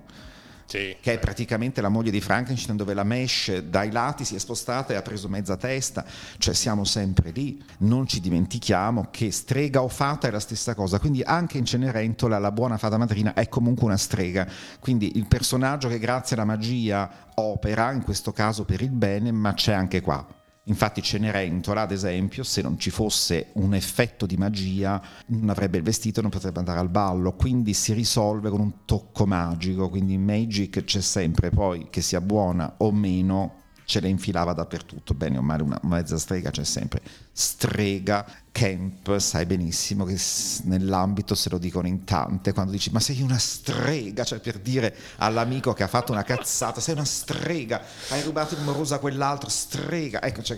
Sì. 0.69 0.95
che 1.01 1.13
è 1.13 1.19
praticamente 1.19 1.81
la 1.81 1.89
moglie 1.89 2.11
di 2.11 2.21
Frankenstein 2.21 2.77
dove 2.77 2.93
la 2.93 3.03
mesh 3.03 3.57
dai 3.57 3.91
lati 3.91 4.23
si 4.23 4.35
è 4.35 4.37
spostata 4.37 4.93
e 4.93 4.97
ha 4.97 5.01
preso 5.01 5.27
mezza 5.27 5.57
testa, 5.57 6.05
cioè 6.37 6.53
siamo 6.53 6.83
sempre 6.83 7.31
lì, 7.31 7.59
non 7.79 8.05
ci 8.05 8.19
dimentichiamo 8.19 9.07
che 9.09 9.31
strega 9.31 9.81
o 9.81 9.87
fata 9.87 10.27
è 10.27 10.31
la 10.31 10.39
stessa 10.39 10.75
cosa, 10.75 10.99
quindi 10.99 11.23
anche 11.23 11.57
in 11.57 11.65
Cenerentola 11.65 12.37
la 12.37 12.51
buona 12.51 12.77
fata 12.77 12.97
madrina 12.97 13.33
è 13.33 13.49
comunque 13.49 13.85
una 13.85 13.97
strega, 13.97 14.47
quindi 14.79 15.17
il 15.17 15.25
personaggio 15.25 15.87
che 15.87 15.97
grazie 15.97 16.35
alla 16.35 16.45
magia 16.45 17.09
opera, 17.33 17.91
in 17.91 18.03
questo 18.03 18.31
caso 18.31 18.63
per 18.63 18.81
il 18.81 18.91
bene, 18.91 19.31
ma 19.31 19.53
c'è 19.53 19.73
anche 19.73 20.01
qua. 20.01 20.38
Infatti 20.69 21.01
Cenerentola, 21.01 21.81
ad 21.81 21.91
esempio, 21.91 22.43
se 22.43 22.61
non 22.61 22.77
ci 22.77 22.91
fosse 22.91 23.47
un 23.53 23.73
effetto 23.73 24.27
di 24.27 24.37
magia, 24.37 25.01
non 25.27 25.49
avrebbe 25.49 25.77
il 25.77 25.83
vestito, 25.83 26.21
non 26.21 26.29
potrebbe 26.29 26.59
andare 26.59 26.79
al 26.79 26.89
ballo, 26.89 27.33
quindi 27.33 27.73
si 27.73 27.91
risolve 27.93 28.51
con 28.51 28.59
un 28.59 28.85
tocco 28.85 29.25
magico, 29.25 29.89
quindi 29.89 30.13
in 30.13 30.23
Magic 30.23 30.83
c'è 30.83 31.01
sempre 31.01 31.49
poi, 31.49 31.87
che 31.89 32.01
sia 32.01 32.21
buona 32.21 32.75
o 32.77 32.91
meno, 32.91 33.55
ce 33.85 33.99
le 33.99 34.09
infilava 34.09 34.53
dappertutto, 34.53 35.15
bene 35.15 35.39
o 35.39 35.41
male 35.41 35.63
una 35.63 35.79
mezza 35.83 36.19
strega 36.19 36.51
c'è 36.51 36.63
sempre. 36.63 37.01
Strega, 37.31 38.23
camp, 38.51 39.17
sai 39.17 39.45
benissimo 39.45 40.05
che 40.05 40.17
nell'ambito 40.63 41.35
se 41.35 41.49
lo 41.49 41.57
dicono 41.57 41.87
in 41.87 42.03
tante, 42.03 42.53
quando 42.53 42.71
dici 42.71 42.89
ma 42.91 42.99
sei 42.99 43.21
una 43.21 43.37
strega, 43.37 44.23
cioè 44.23 44.39
per 44.39 44.59
dire 44.59 44.95
all'amico 45.17 45.73
che 45.73 45.83
ha 45.83 45.87
fatto 45.87 46.11
una 46.11 46.23
cazzata, 46.23 46.81
sei 46.81 46.95
una 46.95 47.05
strega, 47.05 47.81
hai 48.09 48.21
rubato 48.21 48.55
il 48.55 48.61
moroso 48.61 48.95
a 48.95 48.99
quell'altro, 48.99 49.49
strega, 49.49 50.21
ecco, 50.21 50.41
cioè, 50.41 50.57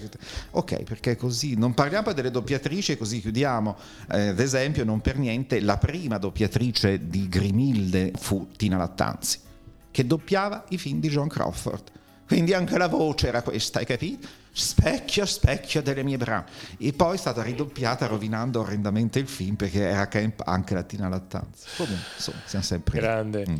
ok, 0.51 0.83
perché 0.83 1.15
così, 1.15 1.55
non 1.55 1.73
parliamo 1.73 2.05
poi 2.05 2.13
delle 2.13 2.31
doppiatrici 2.31 2.97
così 2.97 3.21
chiudiamo, 3.21 3.77
eh, 4.11 4.27
ad 4.27 4.39
esempio 4.39 4.83
non 4.83 5.01
per 5.01 5.17
niente 5.17 5.59
la 5.59 5.77
prima 5.77 6.17
doppiatrice 6.17 7.07
di 7.07 7.27
Grimilde 7.27 8.13
fu 8.17 8.49
Tina 8.55 8.77
Lattanzi, 8.77 9.39
che 9.91 10.07
doppiava 10.07 10.65
i 10.69 10.77
film 10.77 10.99
di 10.99 11.09
John 11.09 11.27
Crawford 11.27 11.99
quindi 12.31 12.53
anche 12.53 12.77
la 12.77 12.87
voce 12.87 13.27
era 13.27 13.41
questa, 13.41 13.79
hai 13.79 13.85
capito? 13.85 14.25
Specchio, 14.53 15.25
specchio 15.25 15.81
delle 15.81 16.01
mie 16.01 16.15
brame. 16.15 16.45
E 16.77 16.93
poi 16.93 17.15
è 17.15 17.17
stata 17.17 17.43
ridoppiata 17.43 18.05
rovinando 18.05 18.61
orrendamente 18.61 19.19
il 19.19 19.27
film 19.27 19.55
perché 19.55 19.81
era 19.81 20.07
camp 20.07 20.41
anche 20.45 20.73
la 20.73 20.83
Tina 20.83 21.09
Lattanza. 21.09 21.67
Comunque, 21.75 22.05
insomma, 22.15 22.37
siamo 22.45 22.63
sempre... 22.63 22.99
Grande. 23.01 23.45
Mm. 23.49 23.55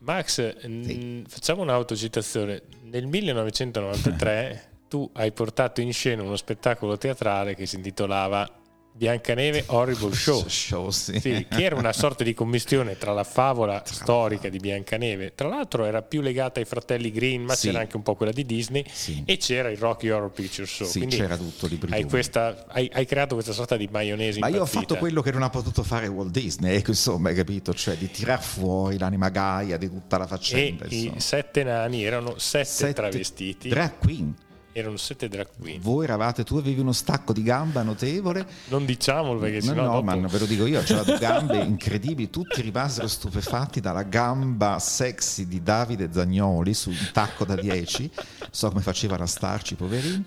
Max, 0.00 0.54
sì. 0.60 1.24
facciamo 1.26 1.62
un'autocitazione. 1.62 2.60
Nel 2.82 3.06
1993 3.06 4.64
tu 4.90 5.08
hai 5.14 5.32
portato 5.32 5.80
in 5.80 5.94
scena 5.94 6.22
uno 6.22 6.36
spettacolo 6.36 6.98
teatrale 6.98 7.54
che 7.54 7.64
si 7.64 7.76
intitolava 7.76 8.59
Biancaneve 8.92 9.64
Horrible 9.68 10.14
Show, 10.14 10.44
Show 10.48 10.90
sì. 10.90 11.18
Sì, 11.20 11.46
che 11.48 11.62
era 11.64 11.76
una 11.76 11.92
sorta 11.92 12.22
di 12.24 12.34
commistione 12.34 12.98
tra 12.98 13.12
la 13.12 13.24
favola 13.24 13.82
storica 13.86 14.48
di 14.48 14.58
Biancaneve, 14.58 15.32
tra 15.34 15.48
l'altro 15.48 15.84
era 15.84 16.02
più 16.02 16.20
legata 16.20 16.60
ai 16.60 16.66
fratelli 16.66 17.10
Green, 17.10 17.42
ma 17.42 17.54
Sì. 17.54 17.68
c'era 17.68 17.80
anche 17.80 17.96
un 17.96 18.02
po' 18.02 18.14
quella 18.14 18.32
di 18.32 18.44
Disney, 18.44 18.84
e 19.24 19.36
c'era 19.38 19.70
il 19.70 19.78
Rocky 19.78 20.08
Horror 20.10 20.30
Picture 20.30 20.66
Show. 20.66 20.86
Sì, 20.86 20.98
Quindi 20.98 21.16
c'era 21.16 21.36
tutto 21.36 21.66
di 21.66 21.78
hai, 21.90 22.04
questa- 22.04 22.66
hai- 22.68 22.90
hai 22.92 23.06
creato 23.06 23.34
questa 23.34 23.52
sorta 23.52 23.76
di 23.76 23.88
maionese 23.90 24.38
Ma 24.40 24.48
io 24.48 24.54
ho 24.54 24.56
impazzita. 24.58 24.80
fatto 24.80 24.96
quello 24.96 25.22
che 25.22 25.30
non 25.30 25.42
ha 25.44 25.50
potuto 25.50 25.82
fare 25.82 26.06
Walt 26.08 26.30
Disney, 26.32 26.74
ecco, 26.76 26.90
insomma, 26.90 27.30
hai 27.30 27.34
capito? 27.36 27.72
Cioè 27.72 27.96
di 27.96 28.10
tirar 28.10 28.42
fuori 28.42 28.98
l'anima 28.98 29.28
gaia 29.30 29.76
di 29.78 29.88
tutta 29.88 30.18
la 30.18 30.24
E 30.24 30.28
faccenda. 30.28 30.84
i 30.88 30.94
insomma. 31.04 31.20
sette 31.20 31.62
nani 31.62 32.04
erano 32.04 32.38
sette, 32.38 32.64
Sette 32.66 32.92
travestiti, 32.92 33.68
Drag 33.68 33.98
queen. 33.98 34.34
Erano 34.72 34.96
sette 34.96 35.28
drag 35.28 35.48
queen. 35.58 35.80
Voi 35.80 36.04
eravate, 36.04 36.44
tu 36.44 36.56
avevi 36.56 36.80
uno 36.80 36.92
stacco 36.92 37.32
di 37.32 37.42
gamba 37.42 37.82
notevole. 37.82 38.46
Non 38.68 38.84
diciamolo 38.84 39.38
perché 39.38 39.66
No, 39.66 39.74
no, 39.74 39.82
dopo... 39.82 40.02
ma 40.02 40.16
ve 40.16 40.38
lo 40.38 40.46
dico 40.46 40.66
io, 40.66 40.82
c'era 40.82 41.02
due 41.02 41.18
gambe 41.18 41.58
incredibili, 41.62 42.30
tutti 42.30 42.60
rimasero 42.60 43.06
stupefatti 43.06 43.80
dalla 43.80 44.02
gamba 44.02 44.78
sexy 44.78 45.46
di 45.46 45.62
Davide 45.62 46.08
Zagnoli 46.12 46.74
sul 46.74 47.10
tacco 47.12 47.44
da 47.44 47.54
10, 47.54 48.10
so 48.50 48.68
come 48.68 48.80
facevano 48.80 49.22
a 49.22 49.26
starci, 49.26 49.74
poverini. 49.74 50.24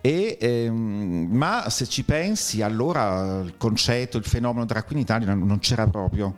E, 0.00 0.38
ehm, 0.40 1.28
ma 1.30 1.68
se 1.68 1.86
ci 1.86 2.02
pensi, 2.04 2.62
allora 2.62 3.40
il 3.40 3.54
concetto, 3.56 4.16
il 4.16 4.24
fenomeno 4.24 4.64
drag 4.64 4.84
queen 4.84 4.98
in 4.98 5.04
Italia 5.04 5.34
non 5.34 5.50
non 5.52 5.58
c'era 5.60 5.86
proprio. 5.86 6.36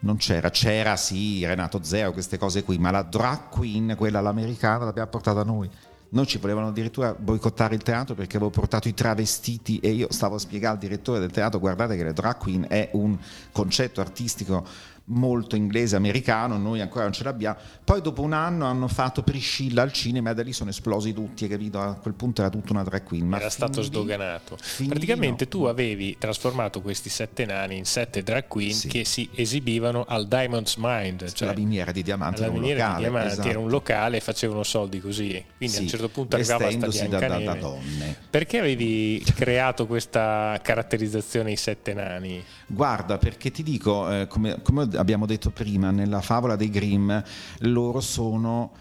Non 0.00 0.16
c'era, 0.16 0.50
c'era 0.50 0.96
sì 0.96 1.44
Renato 1.44 1.82
Zero, 1.82 2.12
queste 2.12 2.38
cose 2.38 2.62
qui, 2.62 2.78
ma 2.78 2.92
la 2.92 3.02
drag 3.02 3.48
queen, 3.48 3.94
quella 3.96 4.20
all'americana, 4.20 4.84
l'abbiamo 4.84 5.08
portata 5.08 5.42
noi. 5.42 5.68
Noi 6.10 6.26
ci 6.26 6.38
volevano 6.38 6.68
addirittura 6.68 7.14
boicottare 7.14 7.74
il 7.74 7.82
teatro 7.82 8.14
perché 8.14 8.36
avevo 8.36 8.50
portato 8.50 8.88
i 8.88 8.94
travestiti 8.94 9.78
e 9.80 9.90
io 9.90 10.06
stavo 10.10 10.36
a 10.36 10.38
spiegare 10.38 10.74
al 10.74 10.80
direttore 10.80 11.20
del 11.20 11.30
teatro 11.30 11.58
guardate 11.58 11.96
che 11.96 12.04
le 12.04 12.14
drag 12.14 12.38
queen 12.38 12.64
è 12.66 12.88
un 12.92 13.18
concetto 13.52 14.00
artistico 14.00 14.64
molto 15.10 15.56
inglese 15.56 15.96
americano, 15.96 16.56
noi 16.58 16.80
ancora 16.80 17.04
non 17.04 17.12
ce 17.12 17.24
l'abbiamo. 17.24 17.56
Poi 17.84 18.00
dopo 18.00 18.22
un 18.22 18.32
anno 18.32 18.66
hanno 18.66 18.88
fatto 18.88 19.22
Priscilla 19.22 19.82
al 19.82 19.92
cinema 19.92 20.30
e 20.30 20.34
da 20.34 20.42
lì 20.42 20.52
sono 20.52 20.70
esplosi 20.70 21.12
tutti, 21.12 21.46
capito? 21.48 21.80
A 21.80 21.94
quel 21.94 22.14
punto 22.14 22.40
era 22.42 22.50
tutta 22.50 22.72
una 22.72 22.82
drag 22.82 23.02
queen. 23.02 23.26
Ma 23.26 23.38
era 23.38 23.50
stato 23.50 23.82
sdoganato. 23.82 24.56
Praticamente 24.86 25.44
no. 25.44 25.50
tu 25.50 25.64
avevi 25.64 26.16
trasformato 26.18 26.80
questi 26.80 27.08
sette 27.08 27.44
nani 27.46 27.76
in 27.76 27.84
sette 27.84 28.22
drag 28.22 28.46
queen 28.48 28.72
Sì. 28.72 28.88
che 28.88 29.04
si 29.04 29.28
esibivano 29.34 30.04
al 30.06 30.26
Diamond's 30.26 30.76
Mind, 30.76 31.32
cioè 31.32 31.48
la 31.48 31.54
miniera 31.54 31.92
di 31.92 32.02
diamanti 32.02 32.42
un 32.42 32.52
miniera 32.52 32.78
locale, 32.78 32.96
di 32.96 33.02
diamanti, 33.02 33.32
esatto. 33.32 33.48
era 33.48 33.58
un 33.58 33.68
locale 33.68 34.16
e 34.18 34.20
facevano 34.20 34.62
soldi 34.62 35.00
così. 35.00 35.44
Quindi 35.56 35.76
a 35.76 35.80
un 35.80 35.84
Sì, 35.84 35.88
certo 35.88 36.08
punto 36.08 36.36
arrivava 36.36 36.58
sta 36.58 36.68
vestendosi 36.68 37.08
da, 37.08 37.18
da, 37.18 37.38
da 37.38 37.54
donne. 37.54 38.16
Perché 38.30 38.58
avevi 38.58 39.24
creato 39.34 39.86
questa 39.86 40.58
caratterizzazione 40.62 41.50
ai 41.50 41.56
sette 41.56 41.94
nani? 41.94 42.42
Guarda, 42.66 43.18
perché 43.18 43.50
ti 43.50 43.62
dico, 43.62 44.10
eh, 44.12 44.26
come, 44.26 44.60
come 44.62 44.88
abbiamo 44.98 45.26
detto 45.26 45.50
prima, 45.50 45.90
nella 45.90 46.20
favola 46.20 46.56
dei 46.56 46.70
Grimm, 46.70 47.12
loro 47.60 48.00
sono 48.00 48.72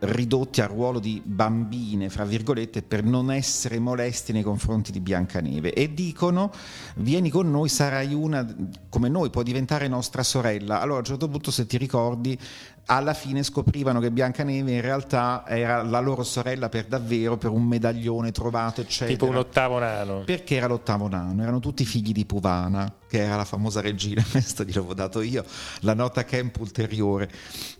ridotti 0.00 0.60
al 0.60 0.68
ruolo 0.68 0.98
di 0.98 1.20
bambine, 1.22 2.08
fra 2.08 2.24
virgolette, 2.24 2.82
per 2.82 3.04
non 3.04 3.30
essere 3.30 3.78
molesti 3.78 4.32
nei 4.32 4.42
confronti 4.42 4.92
di 4.92 5.00
Biancaneve 5.00 5.72
e 5.72 5.92
dicono 5.92 6.52
vieni 6.96 7.28
con 7.30 7.50
noi, 7.50 7.68
sarai 7.68 8.14
una 8.14 8.46
come 8.88 9.08
noi, 9.08 9.30
puoi 9.30 9.44
diventare 9.44 9.88
nostra 9.88 10.22
sorella. 10.22 10.80
Allora 10.80 10.96
a 10.96 11.00
un 11.00 11.04
certo 11.04 11.28
punto, 11.28 11.50
se 11.50 11.66
ti 11.66 11.76
ricordi, 11.76 12.38
alla 12.86 13.14
fine 13.14 13.42
scoprivano 13.42 14.00
che 14.00 14.10
Biancaneve 14.10 14.72
in 14.72 14.80
realtà 14.80 15.44
era 15.46 15.82
la 15.82 16.00
loro 16.00 16.24
sorella 16.24 16.68
per 16.68 16.86
davvero, 16.86 17.36
per 17.36 17.50
un 17.50 17.64
medaglione 17.64 18.32
trovato, 18.32 18.80
eccetera. 18.80 19.10
Tipo 19.10 19.26
un 19.26 19.36
ottavo 19.36 19.78
nano. 19.78 20.22
Perché 20.24 20.56
era 20.56 20.66
l'ottavo 20.66 21.08
nano, 21.08 21.42
erano 21.42 21.60
tutti 21.60 21.84
figli 21.84 22.12
di 22.12 22.24
Puvana, 22.24 22.92
che 23.08 23.22
era 23.22 23.36
la 23.36 23.44
famosa 23.44 23.80
regina, 23.80 24.24
questo 24.28 24.64
gliel'avevo 24.64 24.94
dato 24.94 25.20
io, 25.20 25.44
la 25.80 25.94
nota 25.94 26.24
camp 26.24 26.58
ulteriore. 26.58 27.30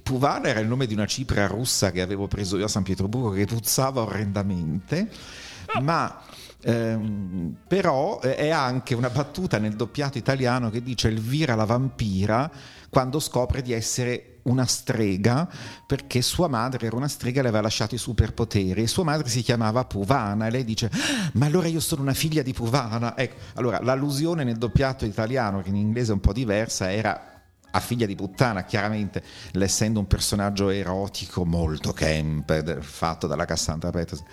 Puvana 0.03 0.49
era 0.49 0.61
il 0.61 0.69
nome 0.69 0.87
di 0.87 0.95
una 0.95 1.07
cipria 1.07 1.47
russa 1.47 1.91
che 1.91 2.03
avevo 2.03 2.29
preso 2.29 2.57
io 2.57 2.67
a 2.67 2.69
San 2.69 2.85
Pietroburgo, 2.85 3.31
che 3.31 3.47
puzzava 3.47 4.03
orrendamente, 4.03 5.11
ma 5.83 6.23
ehm, 6.63 7.57
però 7.67 8.21
eh, 8.23 8.37
è 8.37 8.51
anche 8.51 8.95
una 8.95 9.11
battuta 9.11 9.59
nel 9.59 9.75
doppiato 9.75 10.19
italiano 10.19 10.71
che 10.71 10.83
dice 10.83 11.09
Elvira 11.09 11.55
la 11.55 11.65
vampira 11.65 12.51
quando 12.89 13.21
scopre 13.21 13.63
di 13.63 13.73
essere 13.73 14.40
una 14.51 14.67
strega 14.67 15.49
perché 15.87 16.23
sua 16.23 16.49
madre 16.49 16.87
era 16.87 16.97
una 16.97 17.09
strega 17.09 17.41
e 17.41 17.43
le 17.43 17.49
aveva 17.49 17.63
lasciato 17.63 17.95
i 17.95 17.99
superpoteri 17.99 18.83
e 18.83 18.87
sua 18.87 19.05
madre 19.05 19.29
si 19.29 19.43
chiamava 19.43 19.85
Puvana 19.85 20.47
e 20.47 20.51
lei 20.51 20.65
dice 20.65 20.91
"Ah, 20.93 21.31
ma 21.35 21.47
allora 21.47 21.69
io 21.69 21.81
sono 21.81 22.03
una 22.03 22.15
figlia 22.15 22.43
di 22.43 22.53
Puvana 22.53 23.17
ecco 23.17 23.37
allora 23.55 23.81
l'allusione 23.83 24.45
nel 24.45 24.57
doppiato 24.57 25.05
italiano 25.05 25.63
che 25.63 25.71
in 25.71 25.77
inglese 25.77 26.11
è 26.11 26.15
un 26.15 26.21
po' 26.21 26.33
diversa 26.33 26.93
era 26.93 27.31
a 27.73 27.79
figlia 27.79 28.07
di 28.07 28.17
puttana, 28.17 28.65
chiaramente, 28.65 29.23
essendo 29.53 30.01
un 30.01 30.09
personaggio 30.09 30.71
erotico 30.71 31.45
molto 31.45 31.93
camp, 31.93 32.81
fatto 32.81 33.29
dalla 33.29 33.45
Cassandra 33.45 33.91
Peterson. 33.91 34.27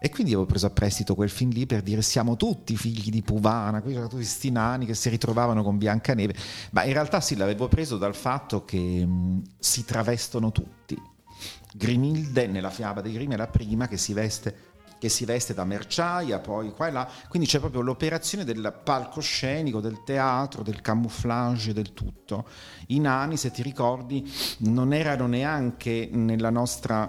E 0.00 0.10
quindi 0.10 0.32
avevo 0.32 0.46
preso 0.46 0.66
a 0.66 0.70
prestito 0.70 1.16
quel 1.16 1.28
film 1.28 1.50
lì 1.50 1.66
per 1.66 1.82
dire 1.82 2.02
siamo 2.02 2.36
tutti 2.36 2.76
figli 2.76 3.10
di 3.10 3.22
Puvana, 3.22 3.80
qui 3.80 3.90
c'erano 3.90 4.08
tutti 4.08 4.22
questi 4.22 4.50
nani 4.50 4.86
che 4.86 4.94
si 4.94 5.08
ritrovavano 5.08 5.64
con 5.64 5.76
Biancaneve, 5.76 6.36
ma 6.70 6.84
in 6.84 6.92
realtà 6.92 7.20
sì, 7.20 7.34
l'avevo 7.34 7.66
preso 7.66 7.98
dal 7.98 8.14
fatto 8.14 8.64
che 8.64 8.78
mh, 8.78 9.42
si 9.58 9.84
travestono 9.84 10.52
tutti. 10.52 10.96
Grimilde 11.74 12.46
nella 12.46 12.70
fiaba 12.70 13.00
dei 13.00 13.12
Grimm 13.12 13.32
è 13.32 13.36
la 13.36 13.48
prima 13.48 13.88
che 13.88 13.96
si 13.96 14.12
veste 14.12 14.66
che 14.98 15.08
si 15.08 15.24
veste 15.24 15.54
da 15.54 15.64
merciaia, 15.64 16.40
poi 16.40 16.72
qua 16.72 16.88
e 16.88 16.90
là, 16.90 17.08
quindi 17.28 17.46
c'è 17.46 17.60
proprio 17.60 17.82
l'operazione 17.82 18.42
del 18.42 18.80
palcoscenico, 18.82 19.80
del 19.80 20.02
teatro, 20.04 20.64
del 20.64 20.80
camouflage, 20.80 21.72
del 21.72 21.92
tutto. 21.92 22.48
I 22.88 22.98
nani, 22.98 23.36
se 23.36 23.52
ti 23.52 23.62
ricordi, 23.62 24.28
non 24.58 24.92
erano 24.92 25.28
neanche 25.28 26.08
nella 26.10 26.50
nostra 26.50 27.08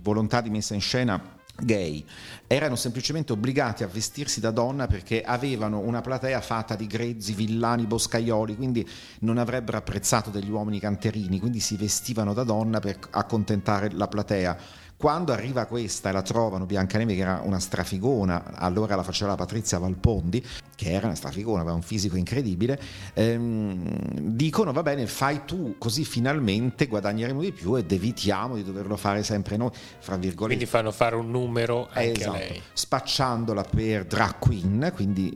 volontà 0.00 0.40
di 0.40 0.48
messa 0.48 0.72
in 0.72 0.80
scena 0.80 1.36
gay, 1.60 2.04
erano 2.46 2.76
semplicemente 2.76 3.32
obbligati 3.32 3.82
a 3.82 3.88
vestirsi 3.88 4.40
da 4.40 4.50
donna 4.50 4.86
perché 4.86 5.22
avevano 5.22 5.80
una 5.80 6.00
platea 6.00 6.40
fatta 6.40 6.74
di 6.74 6.86
grezzi, 6.86 7.32
villani, 7.34 7.86
boscaioli, 7.86 8.56
quindi 8.56 8.88
non 9.20 9.38
avrebbero 9.38 9.78
apprezzato 9.78 10.30
degli 10.30 10.50
uomini 10.50 10.78
canterini, 10.78 11.40
quindi 11.40 11.60
si 11.60 11.76
vestivano 11.76 12.32
da 12.32 12.44
donna 12.44 12.80
per 12.80 12.98
accontentare 13.10 13.90
la 13.92 14.08
platea. 14.08 14.86
Quando 14.98 15.32
arriva 15.32 15.64
questa 15.66 16.08
e 16.08 16.12
la 16.12 16.22
trovano 16.22 16.66
Biancaneve 16.66 17.14
che 17.14 17.20
era 17.20 17.40
una 17.44 17.60
strafigona, 17.60 18.56
allora 18.56 18.96
la 18.96 19.04
faceva 19.04 19.30
la 19.30 19.36
Patrizia 19.36 19.78
Valpondi, 19.78 20.44
che 20.74 20.90
era 20.90 21.06
una 21.06 21.14
strafigona, 21.14 21.60
aveva 21.60 21.76
un 21.76 21.82
fisico 21.82 22.16
incredibile, 22.16 22.80
ehm, 23.14 24.18
dicono 24.18 24.72
va 24.72 24.82
bene 24.82 25.06
fai 25.06 25.44
tu 25.44 25.76
così 25.78 26.04
finalmente 26.04 26.88
guadagneremo 26.88 27.40
di 27.40 27.52
più 27.52 27.76
ed 27.76 27.92
evitiamo 27.92 28.56
di 28.56 28.64
doverlo 28.64 28.96
fare 28.96 29.22
sempre 29.22 29.56
noi, 29.56 29.70
fra 30.00 30.16
virgolette. 30.16 30.56
Quindi 30.56 30.66
fanno 30.66 30.90
fare 30.90 31.14
un 31.14 31.30
numero 31.30 31.86
anche 31.92 32.12
Esatto, 32.18 32.34
a 32.34 32.38
lei. 32.38 32.62
spacciandola 32.72 33.62
per 33.62 34.04
drag 34.04 34.38
queen, 34.40 34.90
quindi 34.96 35.30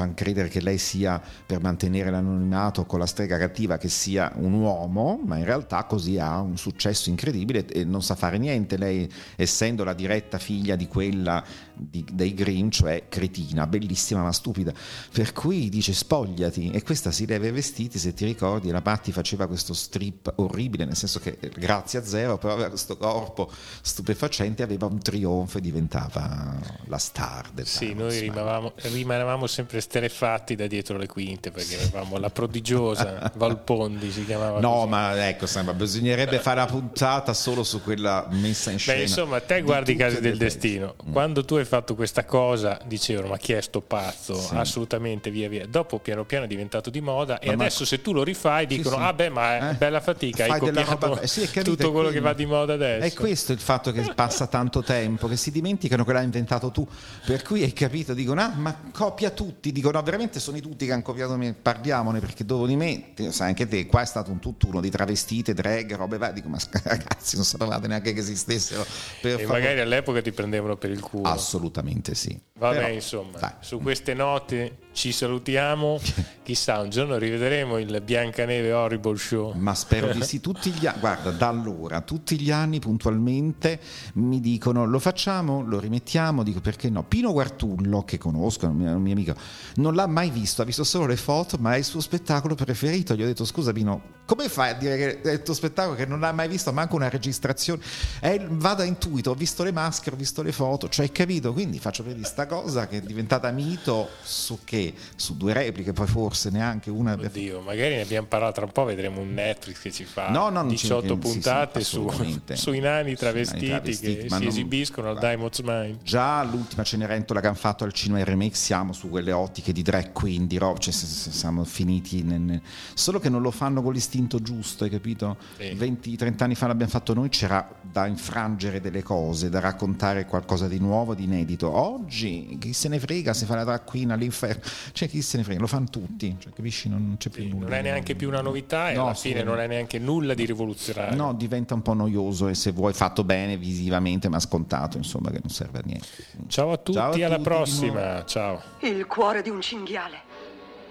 fanno 0.00 0.14
credere 0.14 0.48
che 0.48 0.62
lei 0.62 0.78
sia 0.78 1.20
per 1.44 1.60
mantenere 1.60 2.10
l'anonimato 2.10 2.86
con 2.86 2.98
la 2.98 3.06
strega 3.06 3.36
cattiva 3.36 3.76
che 3.76 3.90
sia 3.90 4.32
un 4.36 4.54
uomo, 4.54 5.20
ma 5.22 5.36
in 5.36 5.44
realtà 5.44 5.84
così 5.84 6.18
ha 6.18 6.40
un 6.40 6.56
successo 6.56 7.10
incredibile 7.10 7.66
e 7.66 7.84
non 7.84 8.02
sa 8.02 8.14
fare 8.14 8.38
niente. 8.38 8.78
Lei, 8.78 9.08
essendo 9.36 9.84
la 9.84 9.92
diretta 9.92 10.38
figlia 10.38 10.74
di 10.76 10.88
quella 10.88 11.44
di, 11.74 12.04
dei 12.10 12.34
Grimm, 12.34 12.68
cioè 12.70 13.04
cretina, 13.08 13.66
bellissima 13.66 14.22
ma 14.22 14.32
stupida. 14.32 14.72
Per 15.12 15.32
cui 15.32 15.68
dice 15.68 15.92
spogliati 15.92 16.70
e 16.70 16.82
questa 16.82 17.10
si 17.10 17.26
leva 17.26 17.46
i 17.46 17.50
vestiti, 17.50 17.98
se 17.98 18.14
ti 18.14 18.24
ricordi, 18.24 18.70
la 18.70 18.82
Patti 18.82 19.12
faceva 19.12 19.46
questo 19.46 19.74
strip 19.74 20.32
orribile, 20.36 20.84
nel 20.84 20.96
senso 20.96 21.20
che 21.20 21.38
grazie 21.54 21.98
a 21.98 22.04
Zero 22.04 22.38
però 22.38 22.54
aveva 22.54 22.68
questo 22.68 22.96
corpo 22.96 23.50
stupefacente, 23.82 24.62
aveva 24.62 24.86
un 24.86 24.98
trionfo 24.98 25.58
e 25.58 25.60
diventava 25.60 26.58
la 26.86 26.98
star 26.98 27.50
del 27.52 27.66
Sì, 27.66 27.92
noi 27.92 28.18
rimanevamo, 28.18 28.72
rimanevamo 28.76 29.46
sempre 29.46 29.80
sterefatti 29.90 30.54
da 30.54 30.68
dietro 30.68 30.96
le 30.96 31.08
quinte 31.08 31.50
perché 31.50 31.74
avevamo 31.74 32.16
la 32.18 32.30
prodigiosa 32.30 33.32
Valpondi 33.34 34.12
si 34.12 34.24
chiamava 34.24 34.60
No, 34.60 34.70
così. 34.72 34.88
ma 34.88 35.28
ecco, 35.28 35.46
sembra, 35.46 35.74
bisognerebbe 35.74 36.38
fare 36.38 36.60
la 36.60 36.66
puntata 36.66 37.34
solo 37.34 37.64
su 37.64 37.82
quella 37.82 38.26
messa 38.30 38.70
in 38.70 38.78
scena. 38.78 38.98
Beh, 38.98 39.02
insomma, 39.04 39.40
te 39.40 39.56
di 39.56 39.62
guardi 39.62 39.92
i 39.92 39.96
casi 39.96 40.20
del 40.20 40.36
destino. 40.36 40.94
Quando 41.10 41.44
tu 41.44 41.56
hai 41.56 41.64
fatto 41.64 41.94
questa 41.96 42.24
cosa, 42.24 42.78
dicevano: 42.84 43.28
Ma 43.28 43.36
chi 43.36 43.52
è 43.52 43.60
sto 43.60 43.80
pazzo? 43.80 44.34
Sì. 44.38 44.54
Assolutamente, 44.54 45.30
via 45.30 45.48
via. 45.48 45.66
Dopo, 45.66 45.98
piano 45.98 46.24
piano 46.24 46.44
è 46.44 46.48
diventato 46.48 46.90
di 46.90 47.00
moda. 47.00 47.38
E 47.40 47.48
Ma 47.48 47.56
ma- 47.56 47.62
adesso, 47.64 47.84
se 47.84 48.00
tu 48.00 48.12
lo 48.12 48.22
rifai, 48.22 48.66
dicono: 48.66 48.96
sì. 48.96 49.02
Ah, 49.02 49.12
beh, 49.12 49.28
ma 49.30 49.56
è 49.58 49.70
Eh, 49.70 49.74
bella 49.74 50.00
fatica. 50.00 50.44
Hai 50.44 50.50
fai 50.50 50.60
della 50.60 50.82
copiato 50.84 51.06
roba- 51.14 51.26
sì, 51.26 51.40
hai 51.40 51.46
capito, 51.50 51.76
tutto 51.76 51.92
quello 51.92 52.10
che 52.10 52.20
va 52.20 52.32
di 52.32 52.46
moda 52.46 52.74
adesso. 52.74 53.04
È 53.06 53.12
questo 53.12 53.52
il 53.52 53.58
fatto 53.60 53.90
che 53.92 54.12
passa 54.14 54.46
tanto 54.46 54.82
tempo, 54.82 55.26
che 55.26 55.36
si 55.36 55.50
dimenticano 55.50 56.04
che 56.04 56.12
l'hai 56.12 56.24
inventato 56.24 56.70
tu. 56.70 56.86
Per 57.24 57.42
cui 57.42 57.62
hai 57.62 57.72
capito, 57.72 58.14
dicono, 58.14 58.40
ah, 58.42 58.52
ma 58.54 58.76
copia 58.92 59.30
tutti. 59.30 59.69
Dicono, 59.72 59.98
no, 59.98 60.04
veramente 60.04 60.40
sono 60.40 60.56
i 60.56 60.60
tutti 60.60 60.86
che 60.86 60.92
hanno 60.92 61.02
copiato 61.02 61.36
me, 61.36 61.54
parliamone, 61.54 62.20
perché 62.20 62.44
dopo 62.44 62.66
di 62.66 62.76
me, 62.76 63.12
te- 63.14 63.32
sai 63.32 63.48
anche 63.48 63.66
te, 63.66 63.86
qua 63.86 64.02
è 64.02 64.06
stato 64.06 64.30
un 64.30 64.38
tutt'uno 64.38 64.80
di 64.80 64.90
travestite, 64.90 65.54
drag, 65.54 65.94
robe 65.94 66.18
varie. 66.18 66.34
Dico, 66.34 66.48
ma 66.48 66.58
ragazzi, 66.84 67.36
non 67.36 67.44
sapevate 67.44 67.86
neanche 67.86 68.12
che 68.12 68.20
esistessero. 68.20 68.82
E 68.82 69.30
favore. 69.30 69.46
magari 69.46 69.80
all'epoca 69.80 70.20
ti 70.22 70.32
prendevano 70.32 70.76
per 70.76 70.90
il 70.90 71.00
culo. 71.00 71.28
Assolutamente 71.28 72.14
sì. 72.14 72.38
Vabbè, 72.60 72.76
Però, 72.76 72.88
insomma, 72.92 73.38
dai. 73.38 73.52
su 73.60 73.80
queste 73.80 74.12
note 74.12 74.76
ci 74.92 75.12
salutiamo. 75.12 75.98
Chissà, 76.44 76.80
un 76.80 76.90
giorno 76.90 77.16
rivedremo 77.16 77.78
il 77.78 78.02
Biancaneve 78.04 78.70
Horrible 78.70 79.16
Show. 79.16 79.54
Ma 79.54 79.74
spero 79.74 80.12
di 80.12 80.22
sì, 80.22 80.40
tutti 80.42 80.70
gli 80.70 80.86
anni, 80.86 81.00
guarda, 81.00 81.30
da 81.30 81.48
allora, 81.48 82.02
tutti 82.02 82.38
gli 82.38 82.50
anni 82.50 82.78
puntualmente 82.78 83.80
mi 84.14 84.40
dicono 84.40 84.84
lo 84.84 84.98
facciamo, 84.98 85.62
lo 85.62 85.80
rimettiamo, 85.80 86.42
dico 86.42 86.60
perché 86.60 86.90
no. 86.90 87.02
Pino 87.02 87.32
Guartullo, 87.32 88.04
che 88.04 88.18
conosco, 88.18 88.66
è 88.66 88.68
un 88.68 88.76
mio, 88.76 88.94
un 88.94 89.00
mio 89.00 89.12
amico, 89.12 89.34
non 89.76 89.94
l'ha 89.94 90.06
mai 90.06 90.28
visto, 90.28 90.60
ha 90.60 90.66
visto 90.66 90.84
solo 90.84 91.06
le 91.06 91.16
foto, 91.16 91.56
ma 91.58 91.76
è 91.76 91.78
il 91.78 91.84
suo 91.84 92.00
spettacolo 92.00 92.54
preferito. 92.54 93.14
Gli 93.14 93.22
ho 93.22 93.26
detto 93.26 93.46
scusa 93.46 93.72
Pino, 93.72 94.02
come 94.30 94.48
fai 94.48 94.70
a 94.70 94.74
dire 94.74 94.96
che 94.96 95.20
è 95.22 95.32
il 95.32 95.42
tuo 95.42 95.54
spettacolo 95.54 95.96
che 95.96 96.06
non 96.06 96.20
l'ha 96.20 96.30
mai 96.30 96.46
visto, 96.46 96.72
manco 96.72 96.94
una 96.94 97.08
registrazione? 97.08 97.82
È, 98.20 98.40
vada 98.48 98.84
intuito, 98.84 99.32
ho 99.32 99.34
visto 99.34 99.64
le 99.64 99.72
maschere, 99.72 100.14
ho 100.14 100.18
visto 100.20 100.40
le 100.42 100.52
foto, 100.52 100.88
cioè 100.88 101.06
hai 101.06 101.10
capito? 101.10 101.52
Quindi 101.52 101.80
faccio 101.80 102.04
vedere 102.04 102.24
sta 102.24 102.46
cosa 102.46 102.86
che 102.86 102.98
è 102.98 103.00
diventata 103.00 103.50
mito 103.50 104.08
su 104.22 104.60
che? 104.62 104.94
Su 105.16 105.36
due 105.36 105.52
repliche, 105.52 105.92
poi 105.92 106.06
forse 106.06 106.50
neanche 106.50 106.90
una... 106.90 107.14
Oddio, 107.14 107.60
magari 107.60 107.96
ne 107.96 108.02
abbiamo 108.02 108.28
parlato 108.28 108.52
tra 108.52 108.64
un 108.66 108.70
po', 108.70 108.84
vedremo 108.84 109.20
un 109.20 109.34
Netflix 109.34 109.80
che 109.80 109.90
ci 109.90 110.04
fa 110.04 110.28
No, 110.28 110.48
no, 110.48 110.62
non 110.62 110.68
ci- 110.76 110.86
18 110.86 111.02
sì, 111.02 111.08
sì, 111.08 111.16
puntate 111.18 111.80
su, 111.82 112.08
sui 112.54 112.78
nani 112.78 113.16
travestiti, 113.16 113.66
nani 113.66 113.80
travestiti, 113.80 114.14
che 114.14 114.20
si 114.28 114.28
non- 114.28 114.42
esibiscono 114.44 115.08
al 115.10 115.18
Diamond's 115.18 115.58
Mind. 115.58 116.02
Già 116.04 116.44
l'ultima 116.44 116.84
Cenerentola 116.84 117.40
che 117.40 117.48
hanno 117.48 117.56
fatto 117.56 117.82
al 117.82 117.92
cinema 117.92 118.22
remake 118.22 118.54
siamo 118.54 118.92
su 118.92 119.08
quelle 119.08 119.32
ottiche 119.32 119.72
di 119.72 119.82
drag 119.82 120.12
queen, 120.12 120.46
di 120.46 120.56
roba, 120.56 120.78
cioè 120.78 120.92
siamo 120.92 121.64
finiti 121.64 122.22
nel- 122.22 122.62
solo 122.94 123.18
che 123.18 123.28
non 123.28 123.42
lo 123.42 123.50
fanno 123.50 123.82
con 123.82 123.92
l'istinto 124.20 124.40
giusto, 124.40 124.84
hai 124.84 124.90
capito? 124.90 125.36
Sì. 125.56 125.70
20-30 125.72 126.42
anni 126.42 126.54
fa 126.54 126.66
l'abbiamo 126.66 126.90
fatto 126.90 127.14
noi, 127.14 127.28
c'era 127.30 127.66
da 127.80 128.06
infrangere 128.06 128.80
delle 128.80 129.02
cose, 129.02 129.48
da 129.48 129.60
raccontare 129.60 130.26
qualcosa 130.26 130.68
di 130.68 130.78
nuovo, 130.78 131.14
di 131.14 131.24
inedito. 131.24 131.70
Oggi 131.70 132.56
chi 132.60 132.72
se 132.72 132.88
ne 132.88 132.98
frega 132.98 133.32
se 133.32 133.46
fa 133.46 133.56
la 133.56 133.64
drag 133.64 133.84
queen 133.84 134.10
all'inferno, 134.10 134.62
cioè 134.92 135.08
chi 135.08 135.22
se 135.22 135.38
ne 135.38 135.44
frega, 135.44 135.60
lo 135.60 135.66
fanno 135.66 135.88
tutti, 135.88 136.36
cioè, 136.38 136.52
capisci? 136.52 136.88
Non 136.88 137.16
c'è 137.18 137.30
più 137.30 137.48
nulla. 137.48 137.68
Non 137.68 137.74
è 137.74 137.82
neanche 137.82 138.14
più 138.14 138.28
una 138.28 138.42
novità 138.42 138.90
e 138.90 138.94
No, 138.94 139.04
alla 139.04 139.14
fine 139.14 139.42
non 139.42 139.58
è 139.58 139.66
neanche 139.66 139.98
nulla 139.98 140.34
di 140.34 140.44
rivoluzionario. 140.44 141.16
No, 141.16 141.34
diventa 141.34 141.74
un 141.74 141.82
po' 141.82 141.94
noioso 141.94 142.48
e 142.48 142.54
se 142.54 142.72
vuoi 142.72 142.92
fatto 142.92 143.24
bene 143.24 143.56
visivamente, 143.56 144.28
ma 144.28 144.38
scontato, 144.38 144.96
insomma, 144.96 145.30
che 145.30 145.38
non 145.40 145.50
serve 145.50 145.78
a 145.78 145.82
niente. 145.84 146.06
Ciao 146.48 146.72
a 146.72 146.76
tutti, 146.76 146.98
Ciao 146.98 147.12
a 147.12 147.14
alla 147.14 147.36
tutti 147.36 147.48
prossima. 147.48 148.24
Ciao. 148.24 148.62
Il 148.80 149.06
cuore 149.06 149.42
di 149.42 149.50
un 149.50 149.60
cinghiale. 149.60 150.28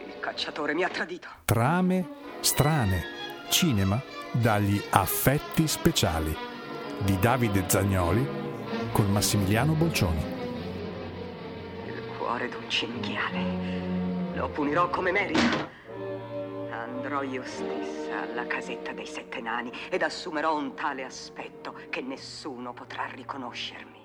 Il 0.07 0.19
cacciatore 0.19 0.73
mi 0.73 0.83
ha 0.83 0.89
tradito. 0.89 1.27
Trame 1.45 2.17
strane. 2.41 3.18
Cinema 3.49 4.01
dagli 4.31 4.81
affetti 4.91 5.67
speciali 5.67 6.35
di 6.99 7.17
Davide 7.19 7.63
Zagnoli 7.67 8.27
con 8.91 9.11
Massimiliano 9.11 9.73
Bolcioni. 9.73 10.23
Il 11.85 12.01
cuore 12.17 12.47
d'un 12.47 12.69
cinghiale. 12.69 14.35
Lo 14.35 14.49
punirò 14.49 14.89
come 14.89 15.11
merita. 15.11 15.67
Andrò 16.69 17.23
io 17.23 17.43
stessa 17.43 18.21
alla 18.21 18.45
casetta 18.45 18.91
dei 18.91 19.07
sette 19.07 19.41
nani 19.41 19.71
ed 19.89 20.03
assumerò 20.03 20.55
un 20.55 20.75
tale 20.75 21.03
aspetto 21.03 21.73
che 21.89 22.01
nessuno 22.01 22.73
potrà 22.73 23.05
riconoscermi. 23.05 23.98